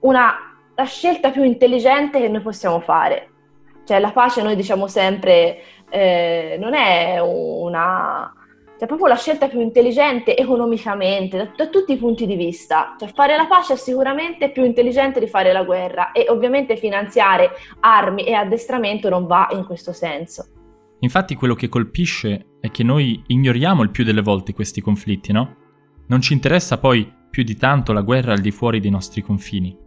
una, 0.01 0.33
la 0.73 0.83
scelta 0.85 1.31
più 1.31 1.43
intelligente 1.43 2.21
che 2.21 2.29
noi 2.29 2.41
possiamo 2.41 2.79
fare. 2.79 3.27
Cioè 3.85 3.99
la 3.99 4.11
pace 4.11 4.41
noi 4.41 4.55
diciamo 4.55 4.87
sempre 4.87 5.61
eh, 5.93 6.57
non 6.59 6.73
è 6.73 7.19
una... 7.21 8.33
Cioè, 8.79 8.87
proprio 8.87 9.07
la 9.07 9.15
scelta 9.15 9.47
più 9.47 9.61
intelligente 9.61 10.35
economicamente, 10.35 11.37
da, 11.37 11.51
da, 11.55 11.67
tutti 11.67 11.93
i 11.93 11.97
punti 11.97 12.25
di 12.25 12.35
vista. 12.35 12.95
Cioè, 12.99 13.07
fare 13.13 13.35
la 13.37 13.45
pace 13.45 13.73
è 13.73 13.75
sicuramente 13.77 14.49
più 14.49 14.63
intelligente 14.63 15.19
di 15.19 15.27
fare 15.27 15.53
la 15.53 15.63
guerra 15.63 16.11
e 16.11 16.25
ovviamente 16.29 16.75
finanziare 16.75 17.51
armi 17.81 18.23
e 18.23 18.33
addestramento 18.33 19.07
non 19.07 19.27
va 19.27 19.47
in 19.51 19.63
questo 19.65 19.93
senso. 19.93 20.47
Infatti 21.01 21.35
quello 21.35 21.53
che 21.53 21.69
colpisce 21.69 22.57
è 22.59 22.71
che 22.71 22.83
noi 22.83 23.21
ignoriamo 23.27 23.83
il 23.83 23.91
più 23.91 24.03
delle 24.03 24.21
volte 24.21 24.53
questi 24.53 24.81
conflitti, 24.81 25.31
no? 25.31 25.55
Non 26.07 26.21
ci 26.21 26.33
interessa 26.33 26.79
poi 26.79 27.09
più 27.29 27.43
di 27.43 27.55
tanto 27.55 27.93
la 27.93 28.01
guerra 28.01 28.33
al 28.33 28.39
di 28.39 28.51
fuori 28.51 28.79
dei 28.79 28.91
nostri 28.91 29.21
confini. 29.21 29.77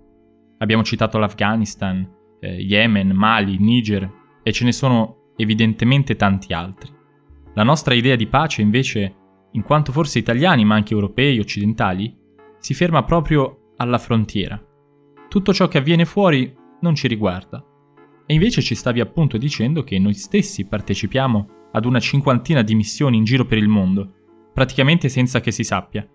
Abbiamo 0.59 0.85
citato 0.85 1.19
l'Afghanistan, 1.19 2.09
eh, 2.39 2.55
Yemen, 2.63 3.11
Mali, 3.11 3.59
Niger 3.59 4.09
e 4.43 4.53
ce 4.53 4.65
ne 4.65 4.73
sono 4.73 5.16
evidentemente 5.37 6.17
tanti 6.17 6.53
altri. 6.53 6.91
La 7.55 7.63
nostra 7.63 7.95
idea 7.95 8.17
di 8.17 8.27
pace, 8.27 8.63
invece, 8.63 9.15
in 9.53 9.63
quanto 9.63 9.93
forse 9.93 10.19
italiani, 10.19 10.65
ma 10.65 10.75
anche 10.75 10.93
europei, 10.93 11.39
occidentali, 11.39 12.15
si 12.59 12.75
ferma 12.75 13.05
proprio 13.05 13.73
alla 13.77 13.99
frontiera. 13.99 14.61
Tutto 15.29 15.53
ciò 15.53 15.69
che 15.69 15.79
avviene 15.79 16.05
fuori 16.05 16.55
non 16.81 16.95
ci 16.95 17.09
riguarda. 17.09 17.65
E 18.27 18.35
invece 18.35 18.61
ci 18.61 18.75
stavi 18.75 19.01
appunto 19.01 19.39
dicendo 19.39 19.85
che 19.85 19.99
noi 19.99 20.15
stessi 20.15 20.67
partecipiamo 20.67 21.49
ad 21.73 21.85
una 21.85 22.01
cinquantina 22.01 22.63
di 22.63 22.75
missioni 22.75 23.17
in 23.17 23.25
giro 23.25 23.45
per 23.45 23.59
il 23.59 23.69
mondo, 23.69 24.13
praticamente 24.53 25.09
senza 25.09 25.41
che 25.41 25.51
si 25.51 25.63
sappia. 25.63 26.07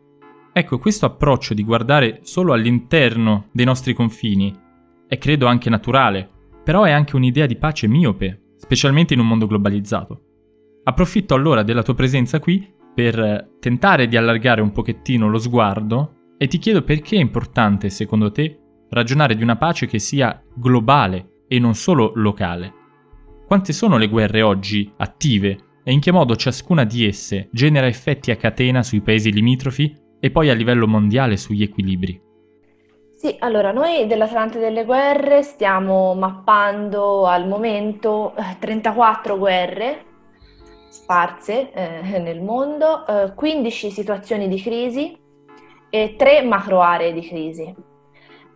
Ecco, 0.53 0.77
questo 0.77 1.05
approccio 1.05 1.53
di 1.53 1.63
guardare 1.63 2.19
solo 2.23 2.53
all'interno 2.53 3.47
dei 3.53 3.65
nostri 3.65 3.93
confini 3.93 4.53
è 5.07 5.17
credo 5.17 5.45
anche 5.45 5.69
naturale, 5.69 6.29
però 6.63 6.83
è 6.83 6.91
anche 6.91 7.15
un'idea 7.15 7.45
di 7.45 7.55
pace 7.55 7.87
miope, 7.87 8.41
specialmente 8.62 9.15
in 9.15 9.20
un 9.20 9.27
mondo 9.27 9.48
globalizzato. 9.48 10.22
Approfitto 10.84 11.34
allora 11.34 11.63
della 11.63 11.82
tua 11.82 11.96
presenza 11.96 12.39
qui 12.39 12.72
per 12.94 13.56
tentare 13.60 14.08
di 14.08 14.15
allargare 14.15 14.62
un 14.62 14.72
pochettino 14.72 15.27
lo 15.27 15.39
sguardo 15.39 16.13
e 16.38 16.48
ti 16.48 16.60
chiedo 16.60 16.84
perché 16.84 17.15
è 17.15 17.20
importante, 17.20 17.89
secondo 17.89 18.32
te, 18.32 18.60
ragionare 18.89 19.36
di 19.36 19.44
una 19.44 19.58
pace 19.58 19.88
che 19.88 20.00
sia 20.00 20.41
globale 20.56 21.44
e 21.48 21.60
non 21.60 21.74
solo 21.74 22.12
locale. 22.15 22.74
Quante 23.48 23.74
sono 23.74 23.98
le 23.98 24.08
guerre 24.08 24.41
oggi 24.41 24.91
attive 24.98 25.58
e 25.84 25.91
in 25.91 26.00
che 26.00 26.12
modo 26.12 26.36
ciascuna 26.36 26.84
di 26.84 27.06
esse 27.06 27.50
genera 27.51 27.88
effetti 27.88 28.32
a 28.32 28.36
catena 28.36 28.84
sui 28.84 29.01
paesi 29.01 29.32
limitrofi 29.32 29.96
e 30.20 30.30
poi 30.30 30.50
a 30.50 30.53
livello 30.53 30.88
mondiale 30.88 31.36
sugli 31.36 31.63
equilibri? 31.63 32.30
Sì, 33.21 33.35
allora 33.37 33.71
noi 33.71 34.07
dell'Atlante 34.07 34.57
delle 34.57 34.83
Guerre 34.83 35.43
stiamo 35.43 36.15
mappando 36.15 37.27
al 37.27 37.47
momento 37.47 38.33
34 38.57 39.35
eh, 39.35 39.37
guerre 39.37 40.05
sparse 40.89 41.71
eh, 41.71 42.17
nel 42.17 42.41
mondo, 42.41 43.05
eh, 43.05 43.35
15 43.35 43.91
situazioni 43.91 44.47
di 44.47 44.59
crisi 44.59 45.15
e 45.91 46.15
3 46.17 46.41
macro 46.41 46.81
aree 46.81 47.13
di 47.13 47.21
crisi. 47.21 47.90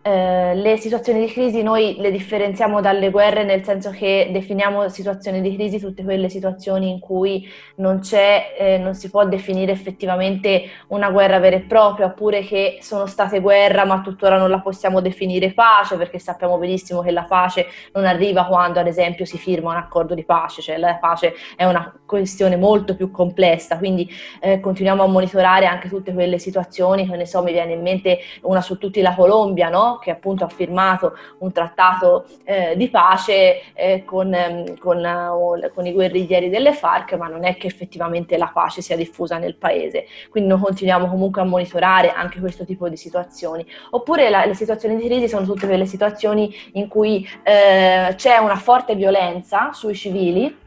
Eh, 0.07 0.53
le 0.53 0.77
situazioni 0.77 1.25
di 1.25 1.31
crisi 1.31 1.63
noi 1.63 1.95
le 1.97 2.11
differenziamo 2.11 2.79
dalle 2.79 3.09
guerre 3.09 3.43
nel 3.43 3.63
senso 3.63 3.89
che 3.89 4.29
definiamo 4.31 4.87
situazioni 4.87 5.41
di 5.41 5.55
crisi 5.55 5.79
tutte 5.79 6.03
quelle 6.03 6.29
situazioni 6.29 6.91
in 6.91 6.99
cui 6.99 7.49
non 7.77 8.01
c'è, 8.01 8.53
eh, 8.55 8.77
non 8.77 8.93
si 8.93 9.09
può 9.09 9.25
definire 9.25 9.71
effettivamente 9.71 10.65
una 10.89 11.09
guerra 11.09 11.39
vera 11.39 11.55
e 11.55 11.61
propria, 11.61 12.05
oppure 12.05 12.41
che 12.41 12.77
sono 12.81 13.07
state 13.07 13.39
guerra 13.39 13.83
ma 13.83 14.01
tuttora 14.01 14.37
non 14.37 14.51
la 14.51 14.59
possiamo 14.59 15.01
definire 15.01 15.53
pace, 15.53 15.97
perché 15.97 16.19
sappiamo 16.19 16.59
benissimo 16.59 17.01
che 17.01 17.09
la 17.09 17.23
pace 17.23 17.65
non 17.93 18.05
arriva 18.05 18.45
quando 18.45 18.79
ad 18.79 18.85
esempio 18.85 19.25
si 19.25 19.39
firma 19.39 19.71
un 19.71 19.77
accordo 19.77 20.13
di 20.13 20.23
pace, 20.23 20.61
cioè 20.61 20.77
la 20.77 20.97
pace 21.01 21.33
è 21.55 21.65
una 21.65 21.91
questione 22.05 22.57
molto 22.57 22.95
più 22.95 23.09
complessa, 23.09 23.79
quindi 23.79 24.07
eh, 24.39 24.59
continuiamo 24.59 25.01
a 25.01 25.07
monitorare 25.07 25.65
anche 25.65 25.89
tutte 25.89 26.13
quelle 26.13 26.37
situazioni, 26.37 27.09
che 27.09 27.15
ne 27.15 27.25
so, 27.25 27.41
mi 27.41 27.53
viene 27.53 27.73
in 27.73 27.81
mente 27.81 28.19
una 28.41 28.61
su 28.61 28.77
tutti 28.77 29.01
la 29.01 29.15
Colombia, 29.15 29.69
no? 29.69 29.93
Che 29.97 30.11
appunto 30.11 30.43
ha 30.43 30.49
firmato 30.49 31.17
un 31.39 31.51
trattato 31.51 32.25
eh, 32.43 32.75
di 32.75 32.89
pace 32.89 33.73
eh, 33.73 34.03
con, 34.05 34.33
ehm, 34.33 34.77
con, 34.77 34.97
uh, 34.97 35.71
con, 35.73 35.85
i 35.85 35.91
guerriglieri 35.91 36.49
delle 36.49 36.73
FARC, 36.73 37.13
ma 37.13 37.27
non 37.27 37.45
è 37.45 37.55
che 37.57 37.67
effettivamente 37.67 38.37
la 38.37 38.51
pace 38.53 38.81
sia 38.81 38.95
diffusa 38.95 39.37
nel 39.37 39.55
paese. 39.55 40.05
Quindi 40.29 40.49
noi 40.49 40.59
continuiamo 40.59 41.07
comunque 41.07 41.41
a 41.41 41.45
monitorare 41.45 42.11
anche 42.11 42.39
questo 42.39 42.65
tipo 42.65 42.89
di 42.89 42.97
situazioni. 42.97 43.65
Oppure 43.91 44.29
la, 44.29 44.45
le 44.45 44.53
situazioni 44.53 44.95
di 44.95 45.05
crisi 45.05 45.27
sono 45.27 45.45
tutte 45.45 45.67
quelle 45.67 45.85
situazioni 45.85 46.53
in 46.73 46.87
cui 46.87 47.27
eh, 47.43 48.13
c'è 48.15 48.37
una 48.37 48.55
forte 48.55 48.95
violenza 48.95 49.71
sui 49.73 49.95
civili 49.95 50.63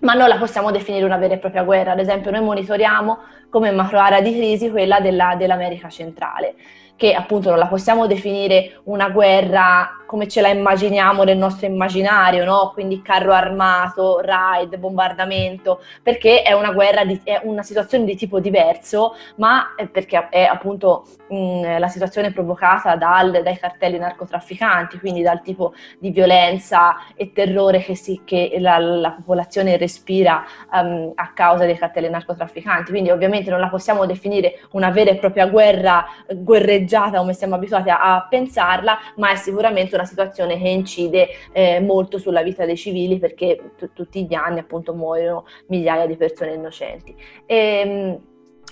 ma 0.00 0.12
non 0.12 0.28
la 0.28 0.36
possiamo 0.36 0.70
definire 0.70 1.04
una 1.04 1.16
vera 1.16 1.34
e 1.34 1.38
propria 1.38 1.62
guerra. 1.62 1.92
Ad 1.92 1.98
esempio, 1.98 2.30
noi 2.30 2.42
monitoriamo 2.42 3.18
come 3.48 3.70
macro 3.70 3.98
area 3.98 4.20
di 4.20 4.34
crisi 4.34 4.70
quella 4.70 5.00
della, 5.00 5.34
dell'America 5.36 5.88
centrale 5.88 6.54
che 6.96 7.12
appunto 7.12 7.50
non 7.50 7.58
la 7.58 7.66
possiamo 7.66 8.06
definire 8.06 8.80
una 8.84 9.10
guerra 9.10 10.03
come 10.14 10.28
ce 10.28 10.40
la 10.40 10.48
immaginiamo 10.48 11.24
nel 11.24 11.36
nostro 11.36 11.66
immaginario, 11.66 12.44
no? 12.44 12.70
quindi 12.72 13.02
carro 13.02 13.32
armato, 13.32 14.20
raid, 14.20 14.76
bombardamento, 14.76 15.80
perché 16.04 16.42
è 16.42 16.52
una 16.52 16.70
guerra, 16.70 17.04
di, 17.04 17.20
è 17.24 17.40
una 17.42 17.64
situazione 17.64 18.04
di 18.04 18.14
tipo 18.14 18.38
diverso, 18.38 19.16
ma 19.38 19.74
perché 19.90 20.28
è 20.30 20.44
appunto 20.44 21.04
mh, 21.26 21.78
la 21.80 21.88
situazione 21.88 22.30
provocata 22.30 22.94
dal, 22.94 23.42
dai 23.42 23.58
cartelli 23.58 23.98
narcotrafficanti, 23.98 25.00
quindi 25.00 25.22
dal 25.22 25.42
tipo 25.42 25.72
di 25.98 26.10
violenza 26.10 26.94
e 27.16 27.32
terrore 27.32 27.80
che, 27.80 27.96
si, 27.96 28.20
che 28.24 28.54
la, 28.60 28.78
la, 28.78 29.10
popolazione 29.10 29.76
respira 29.76 30.44
um, 30.70 31.10
a 31.16 31.32
causa 31.32 31.64
dei 31.64 31.76
cartelli 31.76 32.08
narcotrafficanti. 32.08 32.92
Quindi 32.92 33.10
ovviamente 33.10 33.50
non 33.50 33.58
la 33.58 33.68
possiamo 33.68 34.06
definire 34.06 34.60
una 34.70 34.90
vera 34.90 35.10
e 35.10 35.16
propria 35.16 35.46
guerra 35.48 36.06
guerreggiata 36.32 37.18
come 37.18 37.32
siamo 37.32 37.56
abituati 37.56 37.90
a, 37.90 38.14
a 38.14 38.26
pensarla, 38.30 38.96
ma 39.16 39.32
è 39.32 39.36
sicuramente 39.36 39.96
una 39.96 40.02
situazione 40.04 40.58
che 40.58 40.68
incide 40.68 41.28
eh, 41.52 41.80
molto 41.80 42.18
sulla 42.18 42.42
vita 42.42 42.64
dei 42.64 42.76
civili 42.76 43.18
perché 43.18 43.72
t- 43.76 43.90
tutti 43.92 44.26
gli 44.26 44.34
anni 44.34 44.58
appunto 44.60 44.94
muoiono 44.94 45.46
migliaia 45.68 46.06
di 46.06 46.16
persone 46.16 46.54
innocenti. 46.54 47.14
E, 47.46 47.56
ehm, 47.56 48.20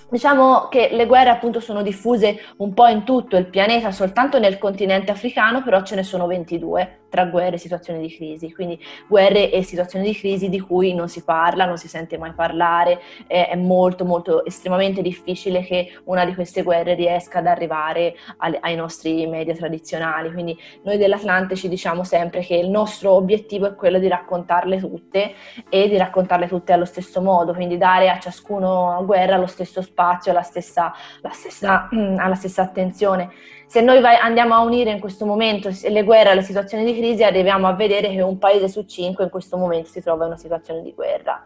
Diciamo 0.09 0.67
che 0.67 0.89
le 0.91 1.07
guerre 1.07 1.31
appunto 1.31 1.59
sono 1.59 1.81
diffuse 1.81 2.39
un 2.57 2.75
po' 2.75 2.85
in 2.85 3.03
tutto 3.03 3.35
il 3.35 3.47
pianeta, 3.47 3.89
soltanto 3.91 4.37
nel 4.37 4.59
continente 4.59 5.09
africano, 5.09 5.63
però 5.63 5.81
ce 5.81 5.95
ne 5.95 6.03
sono 6.03 6.27
22 6.27 7.02
tra 7.13 7.25
guerre 7.25 7.57
e 7.57 7.59
situazioni 7.59 7.99
di 7.99 8.11
crisi, 8.11 8.51
quindi 8.51 8.79
guerre 9.07 9.51
e 9.51 9.61
situazioni 9.61 10.03
di 10.03 10.15
crisi 10.15 10.49
di 10.49 10.59
cui 10.59 10.95
non 10.95 11.07
si 11.07 11.23
parla, 11.23 11.65
non 11.65 11.77
si 11.77 11.87
sente 11.87 12.17
mai 12.17 12.33
parlare, 12.33 12.99
eh, 13.27 13.49
è 13.49 13.55
molto 13.55 14.03
molto 14.03 14.43
estremamente 14.43 15.03
difficile 15.03 15.61
che 15.61 15.91
una 16.05 16.25
di 16.25 16.33
queste 16.33 16.63
guerre 16.63 16.95
riesca 16.95 17.37
ad 17.37 17.45
arrivare 17.45 18.15
alle, 18.37 18.57
ai 18.61 18.75
nostri 18.75 19.27
media 19.27 19.53
tradizionali, 19.53 20.33
quindi 20.33 20.57
noi 20.85 20.97
dell'Atlante 20.97 21.55
ci 21.55 21.69
diciamo 21.69 22.03
sempre 22.03 22.41
che 22.41 22.55
il 22.55 22.71
nostro 22.71 23.11
obiettivo 23.11 23.67
è 23.67 23.75
quello 23.75 23.99
di 23.99 24.07
raccontarle 24.07 24.79
tutte 24.79 25.35
e 25.69 25.87
di 25.87 25.97
raccontarle 25.97 26.47
tutte 26.47 26.73
allo 26.73 26.85
stesso 26.85 27.21
modo, 27.21 27.53
quindi 27.53 27.77
dare 27.77 28.09
a 28.09 28.17
ciascuno 28.17 28.97
a 28.97 29.03
guerra 29.03 29.37
lo 29.37 29.45
stesso 29.45 29.83
spazio, 29.83 30.33
la 30.33 30.41
stessa, 30.41 30.91
la 31.21 31.29
stessa, 31.29 31.89
alla 32.17 32.33
stessa 32.33 32.63
attenzione 32.63 33.29
se 33.73 33.81
noi 33.81 34.01
vai, 34.01 34.17
andiamo 34.17 34.53
a 34.53 34.59
unire 34.59 34.91
in 34.91 34.99
questo 34.99 35.25
momento 35.25 35.71
le 35.81 36.03
guerre 36.03 36.29
alle 36.29 36.43
situazioni 36.43 36.85
di 36.85 36.95
crisi, 36.95 37.23
arriviamo 37.23 37.65
a 37.65 37.73
vedere 37.73 38.09
che 38.09 38.21
un 38.21 38.37
paese 38.37 38.67
su 38.67 38.85
cinque 38.85 39.23
in 39.23 39.31
questo 39.31 39.57
momento 39.57 39.89
si 39.89 39.99
trova 39.99 40.25
in 40.25 40.29
una 40.29 40.39
situazione 40.39 40.83
di 40.83 40.93
guerra. 40.93 41.43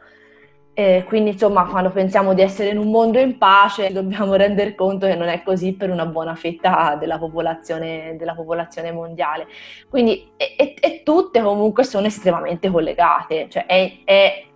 Eh, 0.74 1.05
quindi 1.07 1.29
insomma 1.31 1.65
quando 1.67 1.89
pensiamo 1.89 2.34
di 2.34 2.41
essere 2.41 2.72
in 2.72 2.79
un 2.79 2.91
mondo 2.91 3.17
in 3.17 3.38
pace 3.38 3.93
dobbiamo 3.93 4.36
rendere 4.36 4.75
conto 4.75 5.07
che 5.07 5.15
non 5.15 5.29
è 5.29 5.41
così 5.41 5.72
per 5.72 5.89
una 5.89 6.05
buona 6.05 6.36
fetta 6.36 6.98
della 7.00 7.17
popolazione, 7.17 8.17
della 8.17 8.36
popolazione 8.36 8.91
mondiale. 8.91 9.48
Quindi 9.88 10.29
e, 10.36 10.53
e, 10.57 10.75
e, 10.81 11.03
tutte 11.03 11.41
comunque 11.41 11.86
sono 11.86 12.07
estremamente 12.07 12.69
collegate, 12.69 13.48
cioè 13.50 13.65
è, 13.67 14.00
è 14.03 14.48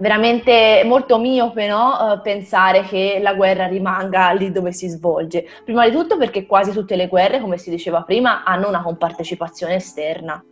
veramente 0.00 0.82
molto 0.84 1.18
miope 1.18 1.68
no? 1.68 1.96
uh, 2.00 2.20
pensare 2.20 2.82
che 2.82 3.18
la 3.22 3.34
guerra 3.34 3.66
rimanga 3.66 4.30
lì 4.32 4.50
dove 4.50 4.72
si 4.72 4.88
svolge. 4.88 5.46
Prima 5.64 5.86
di 5.86 5.94
tutto 5.94 6.16
perché 6.16 6.46
quasi 6.46 6.72
tutte 6.72 6.96
le 6.96 7.06
guerre, 7.06 7.40
come 7.40 7.58
si 7.58 7.70
diceva 7.70 8.02
prima, 8.02 8.42
hanno 8.42 8.68
una 8.68 8.82
compartecipazione 8.82 9.74
esterna. 9.74 10.42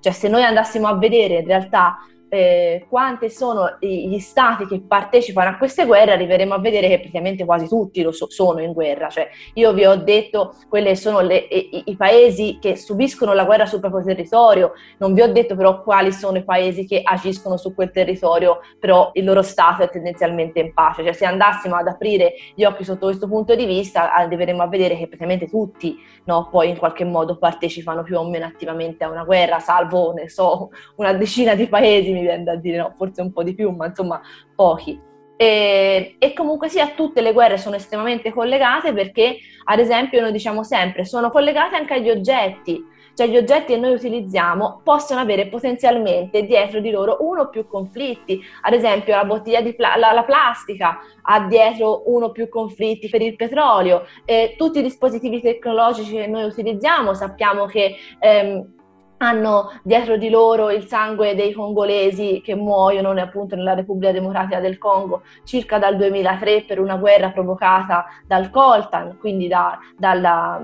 Cioè 0.00 0.12
se 0.12 0.28
noi 0.28 0.44
andassimo 0.44 0.88
a 0.88 0.96
vedere 0.96 1.38
in 1.38 1.46
realtà 1.46 1.96
eh, 2.28 2.86
quanti 2.88 3.30
sono 3.30 3.76
gli 3.80 4.18
stati 4.18 4.66
che 4.66 4.80
partecipano 4.80 5.50
a 5.50 5.56
queste 5.56 5.84
guerre, 5.84 6.12
arriveremo 6.12 6.54
a 6.54 6.58
vedere 6.58 6.88
che 6.88 6.98
praticamente 6.98 7.44
quasi 7.44 7.68
tutti 7.68 8.02
lo 8.02 8.12
so, 8.12 8.30
sono 8.30 8.60
in 8.60 8.72
guerra. 8.72 9.08
Cioè, 9.08 9.28
io 9.54 9.72
vi 9.72 9.84
ho 9.84 9.96
detto 9.96 10.54
quali 10.68 10.96
sono 10.96 11.20
le, 11.20 11.36
i, 11.36 11.84
i, 11.86 11.96
paesi 11.96 12.58
che 12.60 12.76
subiscono 12.76 13.32
la 13.32 13.44
guerra 13.44 13.66
sul 13.66 13.80
proprio 13.80 14.04
territorio, 14.04 14.72
non 14.98 15.14
vi 15.14 15.22
ho 15.22 15.32
detto 15.32 15.54
però 15.54 15.82
quali 15.82 16.12
sono 16.12 16.38
i 16.38 16.44
paesi 16.44 16.86
che 16.86 17.00
agiscono 17.02 17.56
su 17.56 17.74
quel 17.74 17.90
territorio, 17.90 18.60
però 18.78 19.10
il 19.14 19.24
loro 19.24 19.42
stato 19.42 19.82
è 19.82 19.90
tendenzialmente 19.90 20.60
in 20.60 20.72
pace. 20.74 21.04
Cioè, 21.04 21.12
se 21.12 21.24
andassimo 21.24 21.76
ad 21.76 21.86
aprire 21.86 22.34
gli 22.54 22.64
occhi 22.64 22.84
sotto 22.84 23.06
questo 23.06 23.28
punto 23.28 23.54
di 23.54 23.66
vista, 23.66 24.12
arriveremo 24.12 24.62
a 24.62 24.68
vedere 24.68 24.96
che 24.96 25.06
praticamente 25.06 25.48
tutti 25.48 25.96
no, 26.24 26.48
poi 26.50 26.70
in 26.70 26.76
qualche 26.76 27.04
modo 27.04 27.38
partecipano 27.38 28.02
più 28.02 28.18
o 28.18 28.28
meno 28.28 28.46
attivamente 28.46 29.04
a 29.04 29.10
una 29.10 29.24
guerra, 29.24 29.58
salvo, 29.60 30.12
ne 30.12 30.28
so, 30.28 30.70
una 30.96 31.12
decina 31.12 31.54
di 31.54 31.68
paesi 31.68 32.12
mi 32.16 32.22
viene 32.22 32.44
da 32.44 32.56
dire 32.56 32.78
no, 32.78 32.94
forse 32.96 33.20
un 33.20 33.32
po' 33.32 33.42
di 33.42 33.54
più, 33.54 33.70
ma 33.70 33.86
insomma 33.86 34.20
pochi. 34.54 35.00
E, 35.38 36.16
e, 36.18 36.32
comunque 36.32 36.70
sia 36.70 36.88
tutte 36.96 37.20
le 37.20 37.34
guerre 37.34 37.58
sono 37.58 37.76
estremamente 37.76 38.32
collegate 38.32 38.94
perché, 38.94 39.36
ad 39.64 39.78
esempio, 39.78 40.20
noi 40.20 40.32
diciamo 40.32 40.62
sempre, 40.62 41.04
sono 41.04 41.30
collegate 41.30 41.76
anche 41.76 41.94
agli 41.94 42.08
oggetti, 42.08 42.82
cioè 43.14 43.28
gli 43.28 43.36
oggetti 43.36 43.72
che 43.72 43.78
noi 43.78 43.94
utilizziamo 43.94 44.80
possono 44.82 45.20
avere 45.20 45.48
potenzialmente 45.48 46.42
dietro 46.44 46.80
di 46.80 46.90
loro 46.90 47.18
uno 47.20 47.42
o 47.42 47.48
più 47.48 47.66
conflitti, 47.66 48.40
ad 48.62 48.72
esempio 48.72 49.14
la 49.14 49.24
bottiglia 49.24 49.60
di 49.60 49.74
pla- 49.74 49.96
la, 49.96 50.12
la, 50.12 50.24
plastica 50.24 50.98
ha 51.22 51.46
dietro 51.46 52.02
uno 52.10 52.26
o 52.26 52.32
più 52.32 52.48
conflitti 52.48 53.08
per 53.08 53.22
il 53.22 53.36
petrolio, 53.36 54.06
eh, 54.24 54.54
tutti 54.56 54.78
i 54.78 54.82
dispositivi 54.82 55.40
tecnologici 55.40 56.12
che 56.12 56.26
noi 56.26 56.44
utilizziamo 56.44 57.14
sappiamo 57.14 57.66
che 57.66 57.96
ehm, 58.18 58.74
hanno 59.18 59.72
dietro 59.82 60.16
di 60.16 60.28
loro 60.28 60.70
il 60.70 60.86
sangue 60.86 61.34
dei 61.34 61.52
congolesi 61.52 62.40
che 62.44 62.54
muoiono 62.54 63.10
appunto 63.20 63.56
nella 63.56 63.74
Repubblica 63.74 64.12
Democratica 64.12 64.60
del 64.60 64.78
Congo 64.78 65.22
circa 65.44 65.78
dal 65.78 65.96
2003 65.96 66.62
per 66.62 66.80
una 66.80 66.96
guerra 66.96 67.30
provocata 67.30 68.06
dal 68.26 68.50
coltan, 68.50 69.16
quindi 69.18 69.48
da, 69.48 69.78
dalla, 69.96 70.62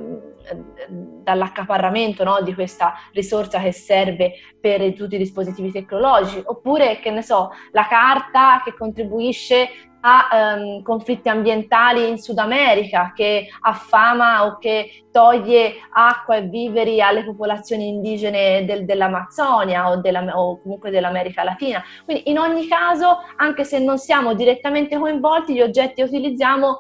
dall'accaparramento 1.22 2.24
no, 2.24 2.40
di 2.42 2.54
questa 2.54 2.94
risorsa 3.12 3.58
che 3.60 3.72
serve 3.72 4.32
per 4.60 4.92
tutti 4.94 5.14
i 5.14 5.18
dispositivi 5.18 5.72
tecnologici, 5.72 6.42
oppure 6.44 6.98
che 7.00 7.10
ne 7.10 7.22
so, 7.22 7.50
la 7.72 7.86
carta 7.86 8.60
che 8.64 8.74
contribuisce 8.74 9.68
a 10.02 10.56
um, 10.56 10.82
conflitti 10.82 11.28
ambientali 11.28 12.08
in 12.08 12.18
Sud 12.18 12.38
America, 12.38 13.12
che 13.14 13.48
affama 13.60 14.44
o 14.46 14.58
che 14.58 15.04
toglie 15.10 15.74
acqua 15.92 16.36
e 16.36 16.42
viveri 16.42 17.00
alle 17.00 17.24
popolazioni 17.24 17.88
indigene 17.88 18.64
del, 18.64 18.84
dell'Amazzonia 18.84 19.90
o, 19.90 19.96
della, 19.96 20.38
o, 20.38 20.60
comunque 20.60 20.90
dell'America 20.90 21.44
Latina. 21.44 21.82
Quindi 22.04 22.30
in 22.30 22.38
ogni 22.38 22.66
caso, 22.66 23.20
anche 23.36 23.64
se 23.64 23.78
non 23.78 23.98
siamo 23.98 24.34
direttamente 24.34 24.98
coinvolti, 24.98 25.54
gli 25.54 25.60
oggetti 25.60 25.94
che 25.94 26.02
utilizziamo 26.02 26.78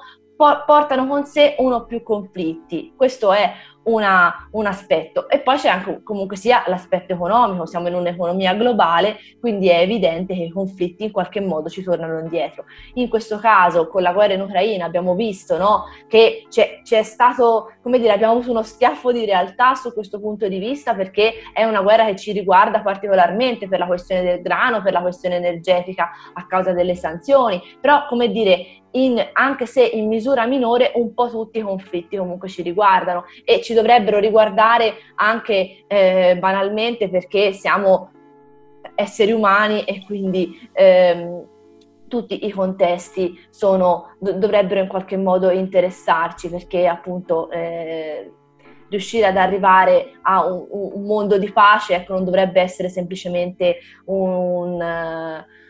portano 0.66 1.06
con 1.06 1.24
sé 1.24 1.56
uno 1.58 1.76
o 1.76 1.84
più 1.86 2.02
conflitti. 2.02 2.92
Questo 2.96 3.32
è 3.32 3.52
una, 3.84 4.48
un 4.52 4.66
aspetto. 4.66 5.28
E 5.28 5.40
poi 5.40 5.56
c'è 5.56 5.68
anche 5.68 6.02
comunque 6.02 6.36
sia 6.36 6.62
l'aspetto 6.66 7.12
economico, 7.12 7.66
siamo 7.66 7.88
in 7.88 7.94
un'economia 7.94 8.54
globale, 8.54 9.18
quindi 9.40 9.68
è 9.68 9.80
evidente 9.80 10.34
che 10.34 10.42
i 10.42 10.50
conflitti 10.50 11.04
in 11.04 11.10
qualche 11.10 11.40
modo 11.40 11.68
ci 11.68 11.82
tornano 11.82 12.18
indietro. 12.18 12.64
In 12.94 13.08
questo 13.08 13.38
caso, 13.38 13.88
con 13.88 14.02
la 14.02 14.12
guerra 14.12 14.34
in 14.34 14.40
Ucraina, 14.42 14.84
abbiamo 14.84 15.14
visto 15.14 15.56
no, 15.56 15.84
che 16.06 16.46
c'è, 16.48 16.80
c'è, 16.82 17.02
stato, 17.02 17.72
come 17.82 17.98
dire, 17.98 18.12
abbiamo 18.12 18.34
avuto 18.34 18.50
uno 18.50 18.62
schiaffo 18.62 19.12
di 19.12 19.24
realtà 19.24 19.74
su 19.74 19.92
questo 19.92 20.20
punto 20.20 20.48
di 20.48 20.58
vista 20.58 20.94
perché 20.94 21.34
è 21.52 21.64
una 21.64 21.80
guerra 21.82 22.04
che 22.06 22.16
ci 22.16 22.32
riguarda 22.32 22.80
particolarmente 22.80 23.68
per 23.68 23.78
la 23.78 23.86
questione 23.86 24.22
del 24.22 24.42
grano, 24.42 24.82
per 24.82 24.92
la 24.92 25.00
questione 25.00 25.36
energetica 25.36 26.10
a 26.32 26.46
causa 26.46 26.72
delle 26.72 26.94
sanzioni, 26.94 27.60
però 27.80 28.06
come 28.06 28.28
dire, 28.30 28.81
in, 28.92 29.22
anche 29.32 29.66
se 29.66 29.84
in 29.84 30.08
misura 30.08 30.46
minore, 30.46 30.92
un 30.94 31.14
po' 31.14 31.30
tutti 31.30 31.58
i 31.58 31.62
conflitti 31.62 32.16
comunque 32.16 32.48
ci 32.48 32.62
riguardano 32.62 33.24
e 33.44 33.60
ci 33.62 33.74
dovrebbero 33.74 34.18
riguardare 34.18 34.94
anche 35.16 35.84
eh, 35.86 36.36
banalmente 36.38 37.08
perché 37.08 37.52
siamo 37.52 38.10
esseri 38.94 39.32
umani 39.32 39.84
e 39.84 40.02
quindi 40.04 40.68
ehm, 40.72 41.46
tutti 42.08 42.44
i 42.44 42.50
contesti 42.50 43.40
sono, 43.48 44.14
dovrebbero 44.18 44.80
in 44.80 44.88
qualche 44.88 45.16
modo 45.16 45.50
interessarci 45.50 46.50
perché 46.50 46.86
appunto 46.86 47.50
eh, 47.50 48.30
riuscire 48.90 49.24
ad 49.24 49.38
arrivare 49.38 50.18
a 50.20 50.44
un, 50.44 50.66
un, 50.70 51.04
mondo 51.04 51.38
di 51.38 51.50
pace 51.50 51.94
ecco, 51.94 52.12
non 52.12 52.24
dovrebbe 52.24 52.60
essere 52.60 52.88
semplicemente 52.90 53.78
un... 54.06 54.74
Uh, 54.74 55.60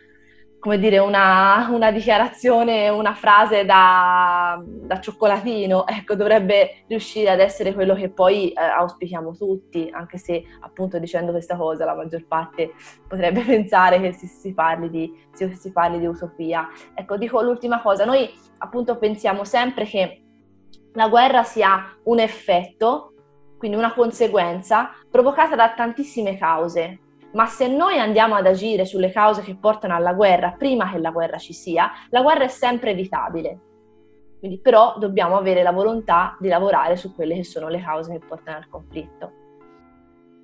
come 0.63 0.79
dire, 0.79 0.99
una, 0.99 1.67
una, 1.73 1.91
dichiarazione, 1.91 2.89
una 2.89 3.15
frase 3.15 3.65
da, 3.65 4.63
da, 4.65 5.01
cioccolatino, 5.01 5.89
ecco, 5.89 6.15
dovrebbe 6.15 6.85
riuscire 6.87 7.31
ad 7.31 7.41
essere 7.41 7.75
quello 7.75 7.97
che 7.97 8.11
poi 8.11 8.53
eh, 8.53 8.61
auspichiamo 8.61 9.35
tutti, 9.37 9.91
anche 9.93 10.19
se 10.19 10.45
appunto 10.61 11.01
dicendo 11.01 11.33
questa 11.33 11.57
cosa 11.57 11.85
la 11.85 11.97
maggior 11.97 12.27
parte 12.29 12.75
potrebbe 13.09 13.41
pensare 13.43 14.01
che 14.01 14.13
si, 14.13 14.29
si, 14.29 14.55
parli, 14.55 14.89
di, 14.89 15.13
si, 15.33 15.53
si 15.53 15.73
parli 15.73 15.99
di 15.99 16.07
utopia. 16.07 16.69
Ecco, 16.95 17.17
dico 17.17 17.43
l'ultima 17.43 17.83
cosa, 17.83 18.05
noi 18.05 18.33
appunto 18.59 18.99
pensiamo 18.99 19.43
sempre 19.43 19.85
che 19.85 20.23
la 20.93 21.09
guerra 21.09 21.43
sia 21.43 21.93
un 22.05 22.21
effetto, 22.21 23.15
quindi 23.59 23.77
una 23.77 23.95
conseguenza 23.95 24.93
provocata 25.11 25.57
da 25.57 25.73
tantissime 25.75 26.39
cause, 26.39 27.01
ma 27.33 27.47
se 27.47 27.69
noi 27.69 27.99
andiamo 27.99 28.35
ad 28.35 28.47
agire 28.47 28.85
sulle 28.85 29.11
cause 29.11 29.43
che 29.43 29.57
portano 29.57 29.95
alla 29.95 30.13
guerra 30.13 30.55
prima 30.57 30.91
che 30.91 30.99
la 30.99 31.11
guerra 31.11 31.39
ci 31.39 31.53
sia, 31.53 31.91
la 32.11 32.23
guerra 32.23 32.45
è 32.45 32.49
sempre 32.49 32.91
evitabile. 32.91 33.61
Quindi 34.39 34.59
però 34.59 34.97
dobbiamo 34.99 35.37
avere 35.37 35.63
la 35.63 35.71
volontà 35.71 36.37
di 36.41 36.49
lavorare 36.49 36.97
su 36.97 37.15
quelle 37.15 37.37
che 37.37 37.45
sono 37.45 37.69
le 37.69 37.81
cause 37.81 38.13
che 38.13 38.27
portano 38.27 38.59
al 38.59 38.69
conflitto. 38.69 39.33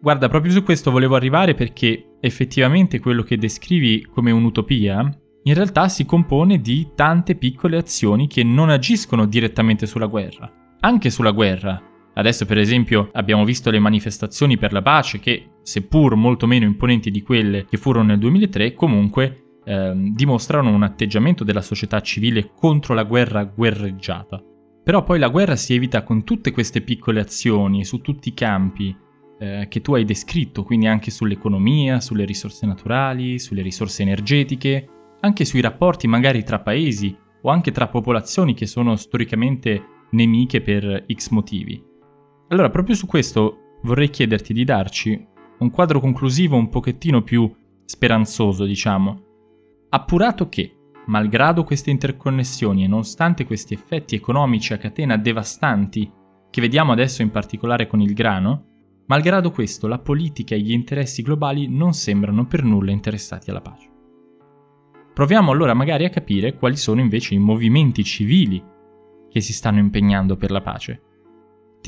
Guarda, 0.01 0.29
proprio 0.29 0.53
su 0.53 0.63
questo 0.63 0.93
volevo 0.93 1.17
arrivare 1.17 1.55
perché 1.55 2.19
effettivamente 2.21 3.01
quello 3.01 3.23
che 3.23 3.37
descrivi 3.37 4.07
come 4.07 4.31
un'utopia 4.31 5.01
in 5.43 5.55
realtà 5.55 5.89
si 5.89 6.05
compone 6.05 6.61
di 6.61 6.91
tante 6.95 7.35
piccole 7.35 7.77
azioni 7.77 8.29
che 8.29 8.45
non 8.45 8.71
agiscono 8.71 9.27
direttamente 9.27 9.87
sulla 9.87 10.07
guerra. 10.07 10.49
Anche 10.81 11.11
sulla 11.11 11.33
guerra. 11.33 11.88
Adesso 12.19 12.47
per 12.47 12.59
esempio 12.59 13.11
abbiamo 13.13 13.45
visto 13.45 13.71
le 13.71 13.79
manifestazioni 13.79 14.59
per 14.59 14.73
la 14.73 14.83
pace 14.83 15.21
che, 15.21 15.51
seppur 15.63 16.17
molto 16.17 16.49
meno 16.49 16.65
imponenti 16.65 17.13
di 17.13 17.23
quelle 17.23 17.65
che 17.65 17.77
furono 17.77 18.07
nel 18.07 18.19
2003, 18.19 18.75
comunque 18.75 19.61
ehm, 19.65 20.13
dimostrano 20.15 20.75
un 20.75 20.83
atteggiamento 20.83 21.45
della 21.45 21.63
società 21.63 22.01
civile 22.01 22.51
contro 22.57 22.93
la 22.95 23.05
guerra 23.05 23.45
guerreggiata. 23.45 24.43
Però 24.83 25.05
poi 25.05 25.21
la 25.21 25.29
guerra 25.29 25.55
si 25.55 25.75
evita 25.75 26.03
con 26.03 26.25
tutte 26.25 26.51
queste 26.51 26.81
piccole 26.81 27.21
azioni 27.21 27.85
su 27.85 28.01
tutti 28.01 28.31
i 28.31 28.35
campi 28.35 28.97
eh, 29.39 29.67
che 29.69 29.81
tu 29.81 29.95
hai 29.95 30.05
descritto, 30.05 30.65
quindi 30.65 30.89
anche 30.89 31.13
sull'economia, 31.13 32.01
sulle 32.01 32.25
risorse 32.25 32.67
naturali, 32.67 33.39
sulle 33.39 33.63
risorse 33.63 34.03
energetiche, 34.03 34.89
anche 35.21 35.45
sui 35.45 35.61
rapporti 35.61 36.09
magari 36.09 36.43
tra 36.43 36.59
paesi 36.59 37.17
o 37.43 37.51
anche 37.51 37.71
tra 37.71 37.87
popolazioni 37.87 38.55
che 38.55 38.67
sono 38.67 38.97
storicamente 38.97 40.07
nemiche 40.11 40.61
per 40.61 41.05
X 41.13 41.29
motivi. 41.29 41.88
Allora, 42.49 42.71
proprio 42.71 42.95
su 42.95 43.07
questo 43.07 43.77
vorrei 43.83 44.11
chiederti 44.11 44.53
di 44.53 44.65
darci 44.65 45.27
un 45.59 45.71
quadro 45.71 46.01
conclusivo 46.01 46.57
un 46.57 46.69
pochettino 46.69 47.23
più 47.23 47.53
speranzoso, 47.85 48.65
diciamo. 48.65 49.23
Appurato 49.91 50.49
che, 50.49 50.75
malgrado 51.07 51.65
queste 51.65 51.91
interconnessioni 51.91 52.85
e 52.85 52.89
nonostante 52.89 53.45
questi 53.45 53.75
effetti 53.75 54.15
economici 54.15 54.73
a 54.73 54.79
catena 54.79 55.17
devastanti 55.17 56.11
che 56.51 56.61
vediamo 56.61 56.93
adesso 56.93 57.23
in 57.23 57.31
particolare 57.31 57.87
con 57.87 58.01
il 58.01 58.15
grano, 58.15 58.65
malgrado 59.07 59.51
questo 59.51 59.87
la 59.87 59.99
politica 59.99 60.55
e 60.55 60.61
gli 60.61 60.73
interessi 60.73 61.23
globali 61.23 61.69
non 61.69 61.93
sembrano 61.93 62.47
per 62.47 62.63
nulla 62.63 62.91
interessati 62.91 63.51
alla 63.51 63.61
pace. 63.61 63.89
Proviamo 65.13 65.51
allora 65.51 65.75
magari 65.75 66.05
a 66.05 66.11
capire 66.11 66.55
quali 66.55 66.77
sono 66.77 67.01
invece 67.01 67.35
i 67.35 67.39
movimenti 67.39 68.05
civili 68.05 68.63
che 69.29 69.41
si 69.41 69.53
stanno 69.53 69.81
impegnando 69.81 70.37
per 70.37 70.51
la 70.51 70.61
pace. 70.61 71.03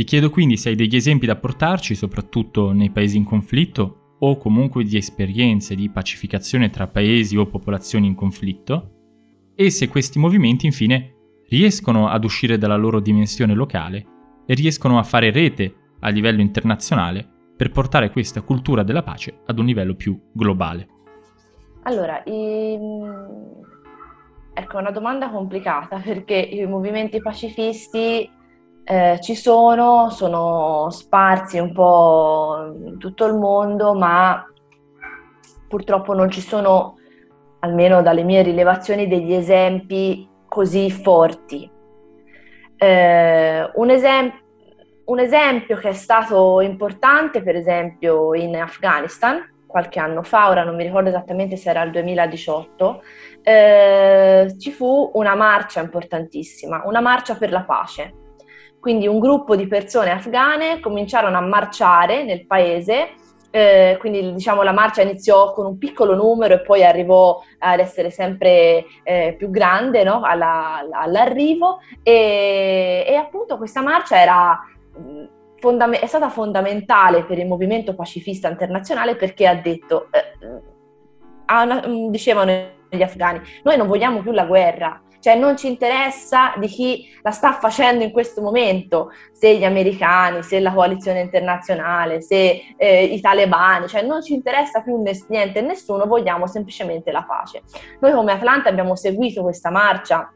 Ti 0.00 0.06
chiedo 0.06 0.30
quindi 0.30 0.56
se 0.56 0.70
hai 0.70 0.76
degli 0.76 0.96
esempi 0.96 1.26
da 1.26 1.36
portarci, 1.36 1.94
soprattutto 1.94 2.72
nei 2.72 2.88
paesi 2.88 3.18
in 3.18 3.24
conflitto, 3.24 4.16
o 4.20 4.38
comunque 4.38 4.82
di 4.82 4.96
esperienze 4.96 5.74
di 5.74 5.90
pacificazione 5.90 6.70
tra 6.70 6.86
paesi 6.86 7.36
o 7.36 7.44
popolazioni 7.44 8.06
in 8.06 8.14
conflitto, 8.14 9.52
e 9.54 9.68
se 9.68 9.88
questi 9.88 10.18
movimenti 10.18 10.64
infine 10.64 11.16
riescono 11.50 12.08
ad 12.08 12.24
uscire 12.24 12.56
dalla 12.56 12.76
loro 12.76 12.98
dimensione 12.98 13.52
locale 13.52 14.06
e 14.46 14.54
riescono 14.54 14.98
a 14.98 15.02
fare 15.02 15.30
rete 15.30 15.74
a 16.00 16.08
livello 16.08 16.40
internazionale 16.40 17.28
per 17.54 17.70
portare 17.70 18.10
questa 18.10 18.40
cultura 18.40 18.82
della 18.82 19.02
pace 19.02 19.42
ad 19.44 19.58
un 19.58 19.66
livello 19.66 19.94
più 19.96 20.18
globale. 20.32 20.88
Allora, 21.82 22.22
i... 22.24 22.78
ecco, 24.54 24.76
è 24.78 24.80
una 24.80 24.92
domanda 24.92 25.28
complicata 25.28 25.98
perché 25.98 26.36
i 26.36 26.64
movimenti 26.64 27.20
pacifisti 27.20 28.38
eh, 28.84 29.18
ci 29.20 29.34
sono, 29.34 30.10
sono 30.10 30.88
sparsi 30.90 31.58
un 31.58 31.72
po' 31.72 32.74
in 32.84 32.98
tutto 32.98 33.26
il 33.26 33.34
mondo, 33.34 33.94
ma 33.94 34.44
purtroppo 35.68 36.14
non 36.14 36.30
ci 36.30 36.40
sono, 36.40 36.96
almeno 37.60 38.02
dalle 38.02 38.24
mie 38.24 38.42
rilevazioni, 38.42 39.06
degli 39.06 39.32
esempi 39.32 40.28
così 40.46 40.90
forti. 40.90 41.70
Eh, 42.76 43.70
un, 43.74 43.90
esem- 43.90 44.32
un 45.04 45.18
esempio 45.18 45.76
che 45.76 45.90
è 45.90 45.94
stato 45.94 46.60
importante, 46.60 47.42
per 47.42 47.54
esempio, 47.54 48.34
in 48.34 48.56
Afghanistan, 48.56 49.48
qualche 49.70 50.00
anno 50.00 50.22
fa, 50.22 50.48
ora 50.48 50.64
non 50.64 50.74
mi 50.74 50.82
ricordo 50.82 51.08
esattamente 51.08 51.56
se 51.56 51.70
era 51.70 51.82
il 51.82 51.92
2018, 51.92 53.02
eh, 53.42 54.54
ci 54.58 54.72
fu 54.72 55.12
una 55.14 55.36
marcia 55.36 55.80
importantissima, 55.80 56.82
una 56.84 57.00
marcia 57.00 57.36
per 57.36 57.52
la 57.52 57.62
pace. 57.62 58.14
Quindi 58.80 59.06
un 59.06 59.18
gruppo 59.18 59.56
di 59.56 59.66
persone 59.66 60.10
afghane 60.10 60.80
cominciarono 60.80 61.36
a 61.36 61.42
marciare 61.42 62.24
nel 62.24 62.46
paese, 62.46 63.10
eh, 63.50 63.96
quindi 63.98 64.32
diciamo 64.32 64.62
la 64.62 64.72
marcia 64.72 65.02
iniziò 65.02 65.52
con 65.52 65.66
un 65.66 65.76
piccolo 65.76 66.14
numero 66.14 66.54
e 66.54 66.60
poi 66.60 66.84
arrivò 66.84 67.42
ad 67.58 67.80
essere 67.80 68.10
sempre 68.10 68.86
eh, 69.02 69.34
più 69.36 69.50
grande 69.50 70.04
no? 70.04 70.20
Alla, 70.22 70.86
all'arrivo 70.92 71.80
e, 72.02 73.04
e 73.06 73.14
appunto 73.16 73.56
questa 73.56 73.82
marcia 73.82 74.20
era 74.20 74.58
fondam- 75.60 75.94
è 75.94 76.06
stata 76.06 76.28
fondamentale 76.28 77.24
per 77.24 77.38
il 77.38 77.46
movimento 77.46 77.94
pacifista 77.94 78.48
internazionale 78.48 79.14
perché 79.14 79.46
ha 79.46 79.54
detto, 79.54 80.08
eh, 80.10 80.36
una, 81.46 81.84
mm, 81.86 82.08
dicevano 82.08 82.78
gli 82.88 83.02
afghani, 83.02 83.40
noi 83.62 83.76
non 83.76 83.86
vogliamo 83.86 84.20
più 84.20 84.32
la 84.32 84.44
guerra, 84.44 85.00
cioè 85.20 85.36
non 85.36 85.56
ci 85.56 85.68
interessa 85.68 86.54
di 86.56 86.66
chi 86.66 87.06
la 87.22 87.30
sta 87.30 87.52
facendo 87.52 88.02
in 88.02 88.10
questo 88.10 88.40
momento, 88.40 89.10
se 89.32 89.56
gli 89.56 89.64
americani, 89.64 90.42
se 90.42 90.60
la 90.60 90.72
coalizione 90.72 91.20
internazionale, 91.20 92.20
se 92.20 92.74
eh, 92.76 93.04
i 93.04 93.20
talebani, 93.20 93.86
cioè 93.86 94.02
non 94.02 94.22
ci 94.22 94.34
interessa 94.34 94.82
più 94.82 95.02
niente 95.28 95.58
e 95.58 95.62
nessuno, 95.62 96.06
vogliamo 96.06 96.46
semplicemente 96.46 97.12
la 97.12 97.22
pace. 97.22 97.62
Noi 98.00 98.12
come 98.12 98.32
Atlanta 98.32 98.68
abbiamo 98.68 98.96
seguito 98.96 99.42
questa 99.42 99.70
marcia 99.70 100.32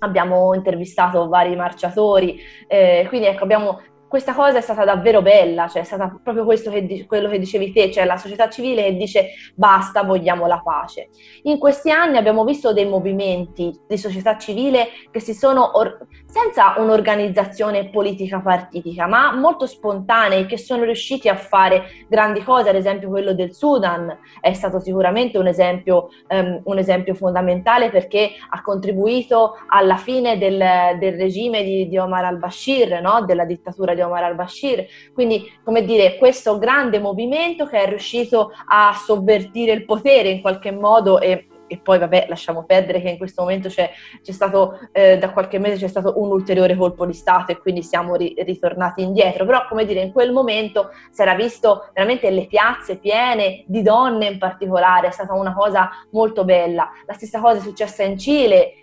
abbiamo 0.00 0.54
intervistato 0.54 1.28
vari 1.28 1.54
marciatori, 1.56 2.40
eh, 2.66 3.04
quindi 3.08 3.26
ecco, 3.26 3.44
abbiamo 3.44 3.80
questa 4.10 4.34
cosa 4.34 4.58
è 4.58 4.60
stata 4.60 4.84
davvero 4.84 5.22
bella, 5.22 5.68
cioè 5.68 5.82
è 5.82 5.84
stata 5.84 6.12
proprio 6.20 6.44
che, 6.44 7.06
quello 7.06 7.28
che 7.28 7.38
dicevi 7.38 7.70
te, 7.70 7.92
cioè 7.92 8.04
la 8.04 8.16
società 8.16 8.50
civile 8.50 8.82
che 8.82 8.96
dice 8.96 9.28
basta, 9.54 10.02
vogliamo 10.02 10.48
la 10.48 10.60
pace. 10.60 11.10
In 11.44 11.60
questi 11.60 11.92
anni 11.92 12.16
abbiamo 12.16 12.42
visto 12.42 12.72
dei 12.72 12.86
movimenti 12.86 13.72
di 13.86 13.96
società 13.96 14.36
civile 14.36 14.88
che 15.12 15.20
si 15.20 15.32
sono, 15.32 15.78
or- 15.78 16.08
senza 16.30 16.74
un'organizzazione 16.78 17.90
politica 17.90 18.40
partitica, 18.40 19.06
ma 19.06 19.34
molto 19.34 19.66
spontanei, 19.66 20.46
che 20.46 20.56
sono 20.56 20.84
riusciti 20.84 21.28
a 21.28 21.34
fare 21.34 22.06
grandi 22.08 22.42
cose, 22.42 22.68
ad 22.68 22.76
esempio 22.76 23.08
quello 23.08 23.34
del 23.34 23.52
Sudan 23.52 24.16
è 24.40 24.52
stato 24.52 24.78
sicuramente 24.78 25.38
un 25.38 25.48
esempio, 25.48 26.10
um, 26.28 26.60
un 26.64 26.78
esempio 26.78 27.14
fondamentale 27.14 27.90
perché 27.90 28.30
ha 28.48 28.62
contribuito 28.62 29.56
alla 29.68 29.96
fine 29.96 30.38
del, 30.38 30.62
del 30.98 31.14
regime 31.14 31.64
di, 31.64 31.88
di 31.88 31.98
Omar 31.98 32.24
al-Bashir, 32.24 33.00
no? 33.00 33.24
della 33.24 33.44
dittatura 33.44 33.94
di 33.94 34.00
Omar 34.00 34.22
al-Bashir. 34.22 34.86
Quindi, 35.12 35.50
come 35.64 35.84
dire, 35.84 36.16
questo 36.16 36.58
grande 36.58 37.00
movimento 37.00 37.66
che 37.66 37.82
è 37.82 37.88
riuscito 37.88 38.52
a 38.66 38.94
sovvertire 38.94 39.72
il 39.72 39.84
potere 39.84 40.28
in 40.28 40.40
qualche 40.40 40.70
modo 40.70 41.18
e 41.18 41.49
e 41.70 41.78
poi 41.78 41.98
vabbè 42.00 42.26
lasciamo 42.28 42.64
perdere 42.64 43.00
che 43.00 43.10
in 43.10 43.16
questo 43.16 43.42
momento 43.42 43.68
c'è, 43.68 43.88
c'è 44.20 44.32
stato 44.32 44.80
eh, 44.90 45.18
da 45.18 45.30
qualche 45.30 45.60
mese 45.60 45.76
c'è 45.76 45.86
stato 45.86 46.20
un 46.20 46.32
ulteriore 46.32 46.74
colpo 46.74 47.06
di 47.06 47.12
Stato 47.12 47.52
e 47.52 47.58
quindi 47.58 47.84
siamo 47.84 48.16
ri- 48.16 48.34
ritornati 48.38 49.02
indietro, 49.02 49.44
però 49.44 49.66
come 49.68 49.84
dire 49.84 50.00
in 50.00 50.10
quel 50.10 50.32
momento 50.32 50.90
si 51.12 51.22
era 51.22 51.34
visto 51.34 51.90
veramente 51.94 52.28
le 52.30 52.46
piazze 52.46 52.98
piene 52.98 53.62
di 53.66 53.82
donne 53.82 54.26
in 54.26 54.38
particolare, 54.38 55.06
è 55.06 55.12
stata 55.12 55.34
una 55.34 55.54
cosa 55.54 55.90
molto 56.10 56.44
bella. 56.44 56.90
La 57.06 57.12
stessa 57.12 57.40
cosa 57.40 57.58
è 57.58 57.60
successa 57.60 58.02
in 58.02 58.18
Cile, 58.18 58.74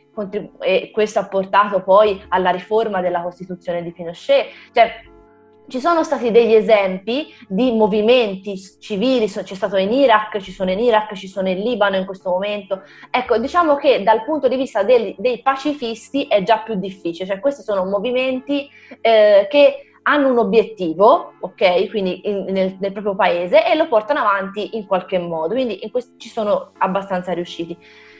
e 0.60 0.90
questo 0.92 1.20
ha 1.20 1.28
portato 1.28 1.84
poi 1.84 2.24
alla 2.30 2.50
riforma 2.50 3.02
della 3.02 3.22
Costituzione 3.22 3.84
di 3.84 3.92
Pinochet. 3.92 4.48
Cioè, 4.72 4.92
ci 5.68 5.80
sono 5.80 6.04
stati 6.04 6.32
degli 6.32 6.54
esempi 6.54 7.34
di 7.48 7.72
movimenti 7.72 8.58
civili, 8.80 9.28
c'è 9.28 9.56
stato 9.56 9.76
in 9.76 9.92
Iraq, 9.92 10.40
ci 10.40 10.52
sono 10.52 10.72
in 10.72 10.80
Iraq, 10.80 11.14
ci 11.14 11.28
sono 11.28 11.50
in 11.50 11.60
Libano 11.60 11.98
in 11.98 12.06
questo 12.06 12.30
momento. 12.30 12.84
Ecco, 13.12 13.38
diciamo 13.38 13.76
che 13.76 14.02
dal 14.04 14.24
punto 14.24 14.48
di 14.48 14.56
vista 14.56 14.84
dei, 14.84 15.16
dei 15.18 15.42
pacifisti 15.42 16.26
è 16.28 16.44
già 16.44 16.60
più 16.60 16.76
difficile, 16.76 17.28
cioè 17.28 17.40
questi 17.40 17.64
sono 17.64 17.84
movimenti 17.84 18.70
eh, 19.02 19.48
che 19.50 19.82
hanno 20.04 20.30
un 20.30 20.38
obiettivo, 20.38 21.34
ok, 21.42 21.90
quindi 21.90 22.22
in, 22.30 22.46
nel, 22.48 22.78
nel, 22.80 22.94
proprio 22.94 23.14
paese 23.14 23.70
e 23.70 23.76
lo 23.76 23.90
portano 23.90 24.22
avanti 24.22 24.78
in 24.78 24.86
qualche 24.86 25.20
modo, 25.20 25.54
quindi 25.54 25.84
in 25.84 25.92
questo 25.92 26.14
ci 26.18 26.30
sono 26.30 26.72
abbastanza 26.78 27.34
riusciti. 27.34 27.78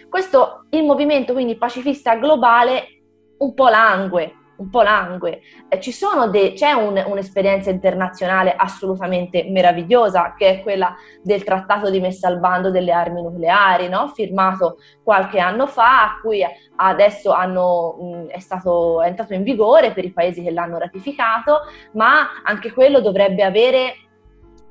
Questo, 0.10 0.66
il 0.72 0.84
movimento 0.84 1.32
quindi 1.32 1.56
pacifista 1.56 2.16
globale 2.16 2.88
un 3.38 3.54
po' 3.54 3.70
langue, 3.70 4.34
un 4.58 4.70
po' 4.70 4.82
langue. 4.82 5.42
Eh, 5.68 5.80
de- 6.32 6.54
c'è 6.54 6.72
un, 6.72 7.04
un'esperienza 7.06 7.70
internazionale 7.70 8.54
assolutamente 8.56 9.46
meravigliosa, 9.50 10.34
che 10.38 10.50
è 10.50 10.62
quella 10.62 10.96
del 11.22 11.44
trattato 11.44 11.90
di 11.90 12.00
messa 12.00 12.28
al 12.28 12.40
bando 12.40 12.72
delle 12.72 12.92
armi 12.92 13.22
nucleari, 13.22 13.90
no? 13.90 14.10
firmato 14.14 14.78
qualche 15.04 15.40
anno 15.40 15.68
fa, 15.68 16.04
a 16.04 16.20
cui 16.22 16.44
adesso 16.78 17.32
hanno, 17.32 17.98
mh, 18.00 18.28
è, 18.28 18.40
stato, 18.40 19.02
è 19.02 19.08
entrato 19.08 19.34
in 19.34 19.44
vigore 19.44 19.92
per 19.92 20.06
i 20.06 20.12
paesi 20.12 20.44
che 20.44 20.52
l'hanno 20.52 20.78
ratificato, 20.78 21.62
ma 21.94 22.42
anche 22.44 22.72
quello 22.72 23.00
dovrebbe 23.00 23.44
avere 23.44 23.94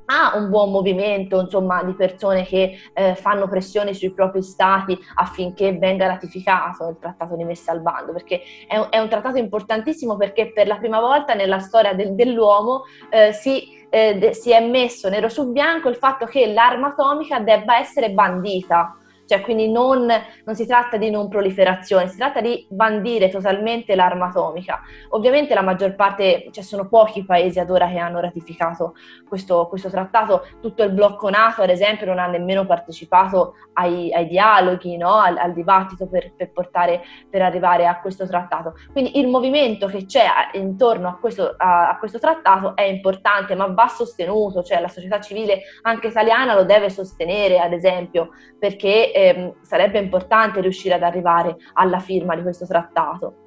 ha 0.06 0.36
un 0.36 0.48
buon 0.50 0.70
movimento 0.70 1.40
insomma, 1.40 1.82
di 1.82 1.92
persone 1.94 2.44
che 2.44 2.78
eh, 2.92 3.14
fanno 3.14 3.48
pressioni 3.48 3.94
sui 3.94 4.12
propri 4.12 4.42
stati 4.42 4.98
affinché 5.14 5.76
venga 5.76 6.06
ratificato 6.06 6.88
il 6.88 6.98
trattato 6.98 7.36
di 7.36 7.44
messa 7.44 7.72
al 7.72 7.80
bando, 7.80 8.12
perché 8.12 8.40
è 8.66 8.76
un, 8.76 8.86
è 8.90 8.98
un 8.98 9.08
trattato 9.08 9.38
importantissimo 9.38 10.16
perché 10.16 10.52
per 10.52 10.66
la 10.66 10.76
prima 10.76 11.00
volta 11.00 11.34
nella 11.34 11.58
storia 11.58 11.94
del, 11.94 12.14
dell'uomo 12.14 12.84
eh, 13.10 13.32
si 13.32 13.74
eh, 13.88 14.32
si 14.32 14.50
è 14.50 14.60
messo 14.60 15.08
nero 15.08 15.28
su 15.28 15.52
bianco 15.52 15.88
il 15.88 15.94
fatto 15.94 16.26
che 16.26 16.52
l'arma 16.52 16.88
atomica 16.88 17.38
debba 17.38 17.78
essere 17.78 18.10
bandita 18.10 18.96
cioè 19.26 19.40
quindi 19.40 19.70
non, 19.70 20.06
non, 20.44 20.54
si 20.54 20.66
tratta 20.66 20.96
di 20.96 21.10
non 21.10 21.28
proliferazione, 21.28 22.08
si 22.08 22.16
tratta 22.16 22.40
di 22.40 22.66
bandire 22.70 23.28
totalmente 23.28 23.94
l'arma 23.94 24.26
atomica. 24.26 24.80
Ovviamente 25.10 25.54
la 25.54 25.62
maggior 25.62 25.94
parte, 25.94 26.48
cioè 26.50 26.62
sono 26.62 26.88
pochi 26.88 27.24
paesi 27.24 27.58
ad 27.58 27.70
ora 27.70 27.88
che 27.88 27.98
hanno 27.98 28.20
ratificato 28.20 28.94
questo, 29.28 29.66
questo 29.68 29.90
trattato, 29.90 30.46
tutto 30.60 30.82
il 30.82 30.92
blocco 30.92 31.28
NATO 31.28 31.62
ad 31.62 31.70
esempio 31.70 32.06
non 32.06 32.18
ha 32.18 32.26
nemmeno 32.26 32.64
partecipato 32.64 33.54
ai, 33.74 34.12
ai 34.12 34.26
dialoghi, 34.26 34.96
no? 34.96 35.14
al, 35.14 35.36
al, 35.36 35.52
dibattito 35.52 36.06
per, 36.06 36.32
per, 36.34 36.52
portare, 36.52 37.02
per 37.28 37.42
arrivare 37.42 37.86
a 37.86 38.00
questo 38.00 38.26
trattato. 38.26 38.74
Quindi 38.92 39.18
il 39.18 39.28
movimento 39.28 39.86
che 39.86 40.06
c'è 40.06 40.26
intorno 40.52 41.08
a 41.08 41.18
questo, 41.18 41.54
a, 41.56 41.90
a 41.90 41.98
questo 41.98 42.18
trattato 42.18 42.74
è 42.76 42.82
importante, 42.82 43.54
ma 43.54 43.66
va 43.66 43.88
sostenuto, 43.88 44.62
cioè 44.62 44.80
la 44.80 44.88
società 44.88 45.20
civile 45.20 45.62
anche 45.82 46.08
italiana 46.08 46.54
lo 46.54 46.64
deve 46.64 46.90
sostenere 46.90 47.58
ad 47.58 47.72
esempio, 47.72 48.30
perché 48.58 49.12
eh, 49.16 49.54
sarebbe 49.62 49.98
importante 49.98 50.60
riuscire 50.60 50.94
ad 50.94 51.02
arrivare 51.02 51.56
alla 51.72 52.00
firma 52.00 52.36
di 52.36 52.42
questo 52.42 52.66
trattato. 52.66 53.44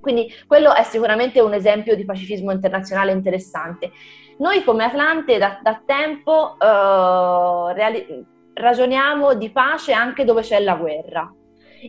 Quindi 0.00 0.28
quello 0.46 0.74
è 0.74 0.82
sicuramente 0.82 1.40
un 1.40 1.54
esempio 1.54 1.94
di 1.94 2.04
pacifismo 2.04 2.50
internazionale 2.50 3.12
interessante. 3.12 3.92
Noi 4.38 4.64
come 4.64 4.84
Atlante 4.84 5.38
da, 5.38 5.60
da 5.62 5.80
tempo 5.84 6.56
uh, 6.58 7.72
reali- 7.74 8.24
ragioniamo 8.54 9.34
di 9.34 9.50
pace 9.50 9.92
anche 9.92 10.24
dove 10.24 10.42
c'è 10.42 10.58
la 10.60 10.74
guerra. 10.74 11.32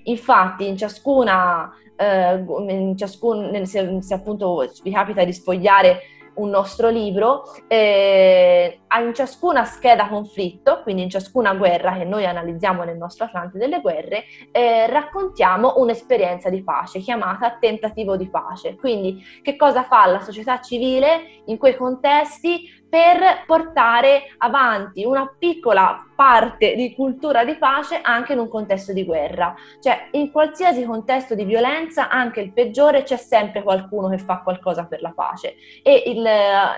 Infatti 0.04 0.68
in 0.68 0.78
ciascuna, 0.78 1.72
uh, 1.98 2.70
in 2.70 2.96
ciascun, 2.96 3.66
se, 3.66 4.02
se 4.02 4.14
appunto 4.14 4.70
vi 4.84 4.92
capita 4.92 5.24
di 5.24 5.34
sfogliare 5.34 6.00
un 6.40 6.50
nostro 6.50 6.90
libro, 6.90 7.44
eh, 7.68 8.80
in 9.00 9.14
ciascuna 9.14 9.66
scheda 9.66 10.08
conflitto, 10.08 10.82
quindi 10.82 11.04
in 11.04 11.10
ciascuna 11.10 11.54
guerra 11.54 11.94
che 11.94 12.06
noi 12.06 12.26
analizziamo 12.26 12.84
nel 12.84 12.98
nostro 12.98 13.26
Atlante 13.26 13.58
delle 13.58 13.82
guerre, 13.82 14.24
eh, 14.52 14.88
raccontiamo 14.88 15.76
un'esperienza 15.78 16.50
di 16.50 16.64
pace 16.64 17.00
chiamata 17.00 17.58
tentativo 17.60 18.18
di 18.18 18.30
pace. 18.30 18.76
Quindi 18.76 19.24
che 19.42 19.56
cosa 19.56 19.84
fa 19.84 20.06
la 20.08 20.20
società 20.22 20.60
civile 20.62 21.42
in 21.46 21.58
quei 21.58 21.76
contesti 21.76 22.79
per 22.90 23.44
portare 23.46 24.24
avanti 24.38 25.06
una 25.06 25.32
piccola 25.38 26.04
parte 26.16 26.76
di 26.76 26.94
cultura 26.96 27.46
di 27.46 27.56
pace 27.56 28.00
anche 28.02 28.34
in 28.34 28.40
un 28.40 28.50
contesto 28.50 28.92
di 28.92 29.06
guerra. 29.06 29.54
Cioè, 29.80 30.10
in 30.12 30.32
qualsiasi 30.32 30.84
contesto 30.84 31.36
di 31.36 31.46
violenza, 31.46 32.10
anche 32.10 32.42
il 32.42 32.52
peggiore, 32.52 33.04
c'è 33.04 33.16
sempre 33.16 33.62
qualcuno 33.62 34.10
che 34.10 34.18
fa 34.18 34.42
qualcosa 34.42 34.86
per 34.86 35.02
la 35.02 35.14
pace. 35.16 35.56
E 35.84 36.04
il, 36.08 36.28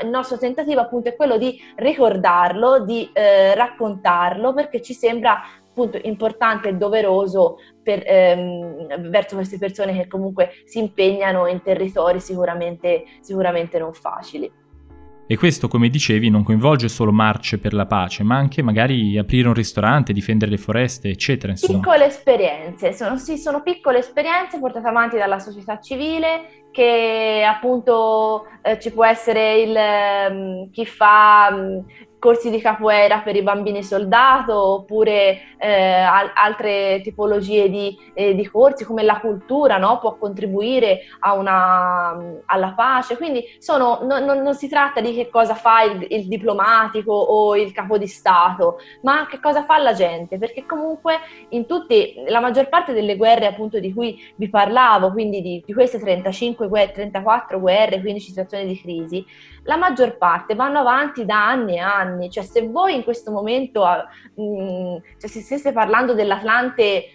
il 0.04 0.10
nostro 0.10 0.38
tentativo 0.38 0.82
appunto 0.82 1.10
è 1.10 1.16
quello 1.16 1.38
di 1.38 1.60
ricordarlo, 1.78 2.84
di 2.84 3.10
eh, 3.14 3.56
raccontarlo, 3.56 4.54
perché 4.54 4.82
ci 4.82 4.94
sembra 4.94 5.42
appunto 5.72 5.98
importante 6.04 6.68
e 6.70 6.74
doveroso 6.74 7.58
per, 7.82 8.04
ehm, 8.06 9.10
verso 9.10 9.36
queste 9.36 9.58
persone 9.58 9.94
che 9.94 10.08
comunque 10.08 10.52
si 10.66 10.80
impegnano 10.80 11.48
in 11.48 11.62
territori 11.62 12.20
sicuramente, 12.20 13.06
sicuramente 13.22 13.80
non 13.80 13.94
facili. 13.94 14.61
E 15.32 15.38
questo, 15.38 15.70
come 15.70 15.88
dicevi, 15.88 16.30
non 16.30 16.44
coinvolge 16.44 16.90
solo 16.90 17.14
marce 17.14 17.58
per 17.58 17.74
la 17.74 17.86
pace, 17.86 18.22
ma 18.22 18.36
anche 18.36 18.62
magari 18.62 19.18
aprire 19.18 19.48
un 19.48 19.54
ristorante, 19.54 20.12
difendere 20.12 20.52
le 20.52 20.58
foreste, 20.58 21.08
eccetera. 21.08 21.54
Insomma. 21.54 21.80
Piccole 21.80 22.06
esperienze, 22.08 22.92
sono, 22.92 23.16
sì, 23.16 23.38
sono 23.38 23.62
piccole 23.62 24.00
esperienze 24.00 24.60
portate 24.60 24.90
avanti 24.90 25.16
dalla 25.16 25.40
società 25.40 25.80
civile 25.80 26.66
che 26.70 27.46
appunto 27.48 28.44
eh, 28.62 28.78
ci 28.78 28.92
può 28.92 29.06
essere 29.06 29.62
il, 29.62 29.78
um, 30.30 30.70
chi 30.70 30.86
fa 30.86 31.48
um, 31.50 31.86
corsi 32.22 32.52
di 32.52 32.62
capoeira 32.62 33.22
per 33.22 33.36
i 33.36 33.42
bambini 33.42 33.82
soldato 33.82 34.56
oppure 34.56 35.56
eh, 35.58 35.92
al- 35.92 36.32
altre 36.36 37.02
tipologie 37.02 37.68
di, 37.68 37.98
eh, 38.14 38.36
di, 38.36 38.48
corsi 38.48 38.86
come 38.86 39.02
la 39.02 39.20
cultura 39.20 39.80
no? 39.80 39.98
può 39.98 40.18
contribuire 40.18 41.00
una, 41.36 42.16
alla 42.46 42.74
pace. 42.76 43.18
Quindi 43.18 43.44
sono, 43.58 44.02
no, 44.04 44.20
no, 44.20 44.36
non 44.36 44.54
si 44.54 44.70
tratta 44.70 45.02
di 45.02 45.16
che 45.16 45.30
cosa 45.30 45.56
fa 45.56 45.82
il, 45.82 46.06
il, 46.10 46.28
diplomatico 46.28 47.12
o 47.12 47.56
il 47.56 47.72
capo 47.72 47.98
di 47.98 48.06
Stato, 48.06 48.78
ma 49.02 49.26
che 49.26 49.40
cosa 49.40 49.64
fa 49.66 49.80
la 49.80 49.94
gente, 49.94 50.38
perché 50.38 50.64
comunque 50.68 51.16
in 51.50 51.66
tutti, 51.66 52.22
la 52.28 52.40
maggior 52.40 52.70
parte 52.70 52.94
delle 52.94 53.18
guerre 53.18 53.48
appunto 53.48 53.80
di 53.80 53.92
cui 53.92 54.22
vi 54.36 54.48
parlavo, 54.48 55.12
quindi 55.12 55.42
di, 55.42 55.64
di 55.66 55.74
queste 55.74 55.98
35 55.98 56.68
guerre, 56.68 56.92
34 56.92 57.60
guerre, 57.60 58.00
15 58.00 58.24
situazioni 58.28 58.68
di 58.68 58.80
crisi, 58.80 59.26
la 59.64 59.78
maggior 59.78 60.18
parte 60.18 60.56
vanno 60.56 60.80
avanti 60.80 61.26
da 61.26 61.48
anni 61.48 61.76
e 61.76 61.80
anni, 61.80 62.30
cioè 62.30 62.44
se 62.44 62.68
voi 62.68 62.96
in 62.96 63.04
questo 63.04 63.32
momento, 63.32 63.86
mh, 64.36 64.44
mm, 64.44 64.96
cioè 65.20 65.30
se 65.30 65.42
stesse 65.42 65.72
parlando 65.72 66.14
dell'Atlante 66.14 67.06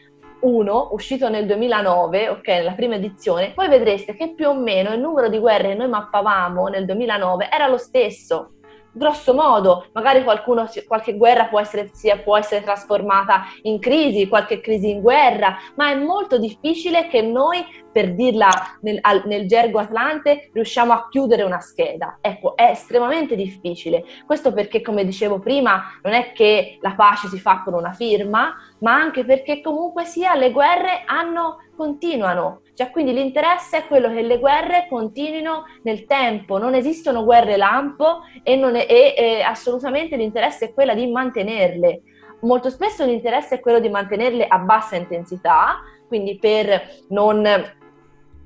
1, 0.41 0.89
uscito 0.93 1.29
nel 1.29 1.47
2009, 1.47 2.29
ok, 2.29 2.47
nella 2.49 2.73
prima 2.73 2.95
edizione, 2.97 3.53
poi 3.53 3.69
vedreste 3.69 4.15
che 4.15 4.35
più 4.35 4.49
o 4.49 4.55
meno 4.55 4.93
il 4.93 5.01
numero 5.01 5.29
di 5.29 5.39
guerre 5.39 5.69
che 5.69 5.75
noi 5.75 5.89
mappavamo 5.89 6.69
nel 6.69 6.85
2009 6.85 7.49
era 7.51 7.67
lo 7.67 7.79
stesso 7.79 8.53
grosso 8.97 9.35
modo, 9.35 9.87
magari 9.93 10.25
qualcuno, 10.25 10.69
qualche 10.87 11.17
guerra 11.17 11.47
può 11.47 11.61
essere, 11.61 11.91
può 12.25 12.37
essere, 12.37 12.63
trasformata 12.63 13.45
in 13.63 13.79
crisi, 13.79 14.27
qualche 14.27 14.61
crisi 14.61 14.91
in 14.91 15.01
guerra, 15.01 15.57
ma 15.77 15.91
è 15.91 15.95
molto 15.95 16.39
difficile 16.39 17.07
che 17.09 17.21
noi, 17.21 17.65
per 17.93 18.15
dirla 18.15 18.49
nel, 18.81 19.01
nel 19.27 19.47
gergo 19.47 19.79
atlante, 19.79 20.51
riusciamo 20.53 20.93
a 20.93 21.09
chiudere 21.11 21.43
una 21.43 21.61
scheda. 21.61 22.19
Ecco, 22.21 22.57
è 22.57 22.71
estremamente 22.71 23.37
difficile. 23.37 24.05
Questo 24.25 24.53
perché, 24.53 24.81
come 24.81 25.05
dicevo 25.05 25.39
prima, 25.39 25.99
non 26.03 26.15
è 26.15 26.33
che 26.33 26.79
la 26.81 26.95
pace 26.95 27.29
si 27.29 27.39
fa 27.39 27.63
con 27.63 27.75
una 27.75 27.93
firma, 27.93 28.55
ma 28.81 28.95
anche 28.95 29.25
perché 29.25 29.61
comunque 29.61 30.05
sia 30.05 30.35
le 30.35 30.51
guerre 30.51 31.03
hanno, 31.07 31.59
continuano. 31.77 32.63
Cioè, 32.77 32.91
quindi 32.91 33.15
l'interesse 33.15 33.79
è 33.79 33.87
quello 33.87 34.13
che 34.13 34.21
le 34.21 34.39
guerre 34.39 34.87
continuino 34.87 35.65
nel 35.85 36.05
tempo, 36.05 36.59
non 36.59 36.75
esistono 36.75 37.25
guerre 37.25 37.57
lampo 37.57 38.21
e, 38.43 38.61
è, 38.61 38.87
e, 38.87 39.15
e 39.17 39.41
assolutamente 39.41 40.17
l'interesse 40.17 40.67
è 40.67 40.75
quello 40.75 40.95
di 40.95 41.07
mantenerle. 41.07 42.03
Molto 42.43 42.69
spesso 42.69 43.07
l'interesse 43.07 43.55
è 43.55 43.61
quello 43.61 43.81
di 43.81 43.89
mantenerle 43.89 44.47
a 44.47 44.59
bassa 44.59 44.95
intensità, 44.95 45.81
quindi 46.07 46.37
per 46.39 46.83
non 47.09 47.43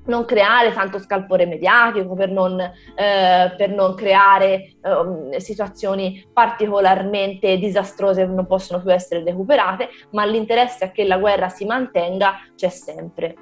non 0.03 0.25
creare 0.25 0.73
tanto 0.73 0.97
scalpore 0.97 1.45
mediatico, 1.45 2.15
per 2.15 2.31
non, 2.31 2.59
eh, 2.59 3.53
per 3.55 3.69
non 3.69 3.93
creare 3.93 4.73
eh, 4.81 5.39
situazioni 5.39 6.27
particolarmente 6.33 7.57
disastrose 7.57 8.25
che 8.25 8.31
non 8.31 8.47
possono 8.47 8.81
più 8.81 8.91
essere 8.91 9.23
recuperate, 9.23 9.89
ma 10.11 10.25
l'interesse 10.25 10.85
a 10.85 10.91
che 10.91 11.05
la 11.05 11.19
guerra 11.19 11.49
si 11.49 11.65
mantenga 11.65 12.39
c'è 12.55 12.69
sempre. 12.69 13.35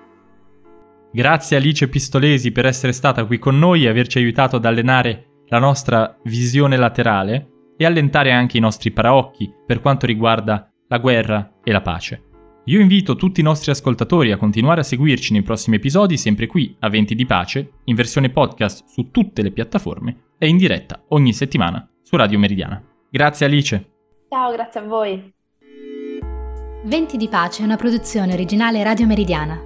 Grazie 1.11 1.57
Alice 1.57 1.87
Pistolesi 1.87 2.51
per 2.51 2.65
essere 2.65 2.91
stata 2.91 3.25
qui 3.25 3.39
con 3.39 3.57
noi 3.57 3.85
e 3.85 3.89
averci 3.89 4.19
aiutato 4.19 4.57
ad 4.57 4.65
allenare 4.65 5.43
la 5.47 5.57
nostra 5.57 6.15
visione 6.25 6.77
laterale 6.77 7.49
e 7.75 7.85
allentare 7.85 8.31
anche 8.31 8.57
i 8.57 8.61
nostri 8.61 8.91
paraocchi 8.91 9.51
per 9.65 9.79
quanto 9.81 10.05
riguarda 10.05 10.71
la 10.87 10.97
guerra 10.99 11.53
e 11.63 11.71
la 11.71 11.81
pace. 11.81 12.23
Io 12.65 12.79
invito 12.79 13.15
tutti 13.15 13.39
i 13.39 13.43
nostri 13.43 13.71
ascoltatori 13.71 14.31
a 14.31 14.37
continuare 14.37 14.81
a 14.81 14.83
seguirci 14.83 15.33
nei 15.33 15.41
prossimi 15.41 15.77
episodi 15.77 16.17
sempre 16.17 16.45
qui 16.45 16.75
a 16.79 16.89
Venti 16.89 17.15
di 17.15 17.25
Pace, 17.25 17.71
in 17.85 17.95
versione 17.95 18.29
podcast 18.29 18.85
su 18.87 19.09
tutte 19.09 19.41
le 19.41 19.51
piattaforme 19.51 20.33
e 20.37 20.47
in 20.47 20.57
diretta 20.57 21.03
ogni 21.09 21.33
settimana 21.33 21.89
su 22.03 22.15
Radio 22.15 22.37
Meridiana. 22.37 22.83
Grazie 23.09 23.47
Alice. 23.47 23.91
Ciao, 24.29 24.51
grazie 24.51 24.79
a 24.81 24.83
voi. 24.83 25.33
Venti 26.83 27.17
di 27.17 27.27
Pace 27.27 27.61
è 27.61 27.65
una 27.65 27.75
produzione 27.75 28.33
originale 28.33 28.83
Radio 28.83 29.07
Meridiana, 29.07 29.65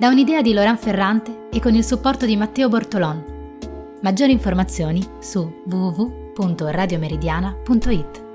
da 0.00 0.08
un'idea 0.08 0.40
di 0.40 0.54
Laurent 0.54 0.78
Ferrante 0.78 1.48
e 1.52 1.60
con 1.60 1.74
il 1.74 1.84
supporto 1.84 2.24
di 2.24 2.34
Matteo 2.34 2.70
Bortolon. 2.70 3.98
Maggiori 4.00 4.32
informazioni 4.32 5.06
su 5.18 5.60
www.radiomeridiana.it. 5.66 8.29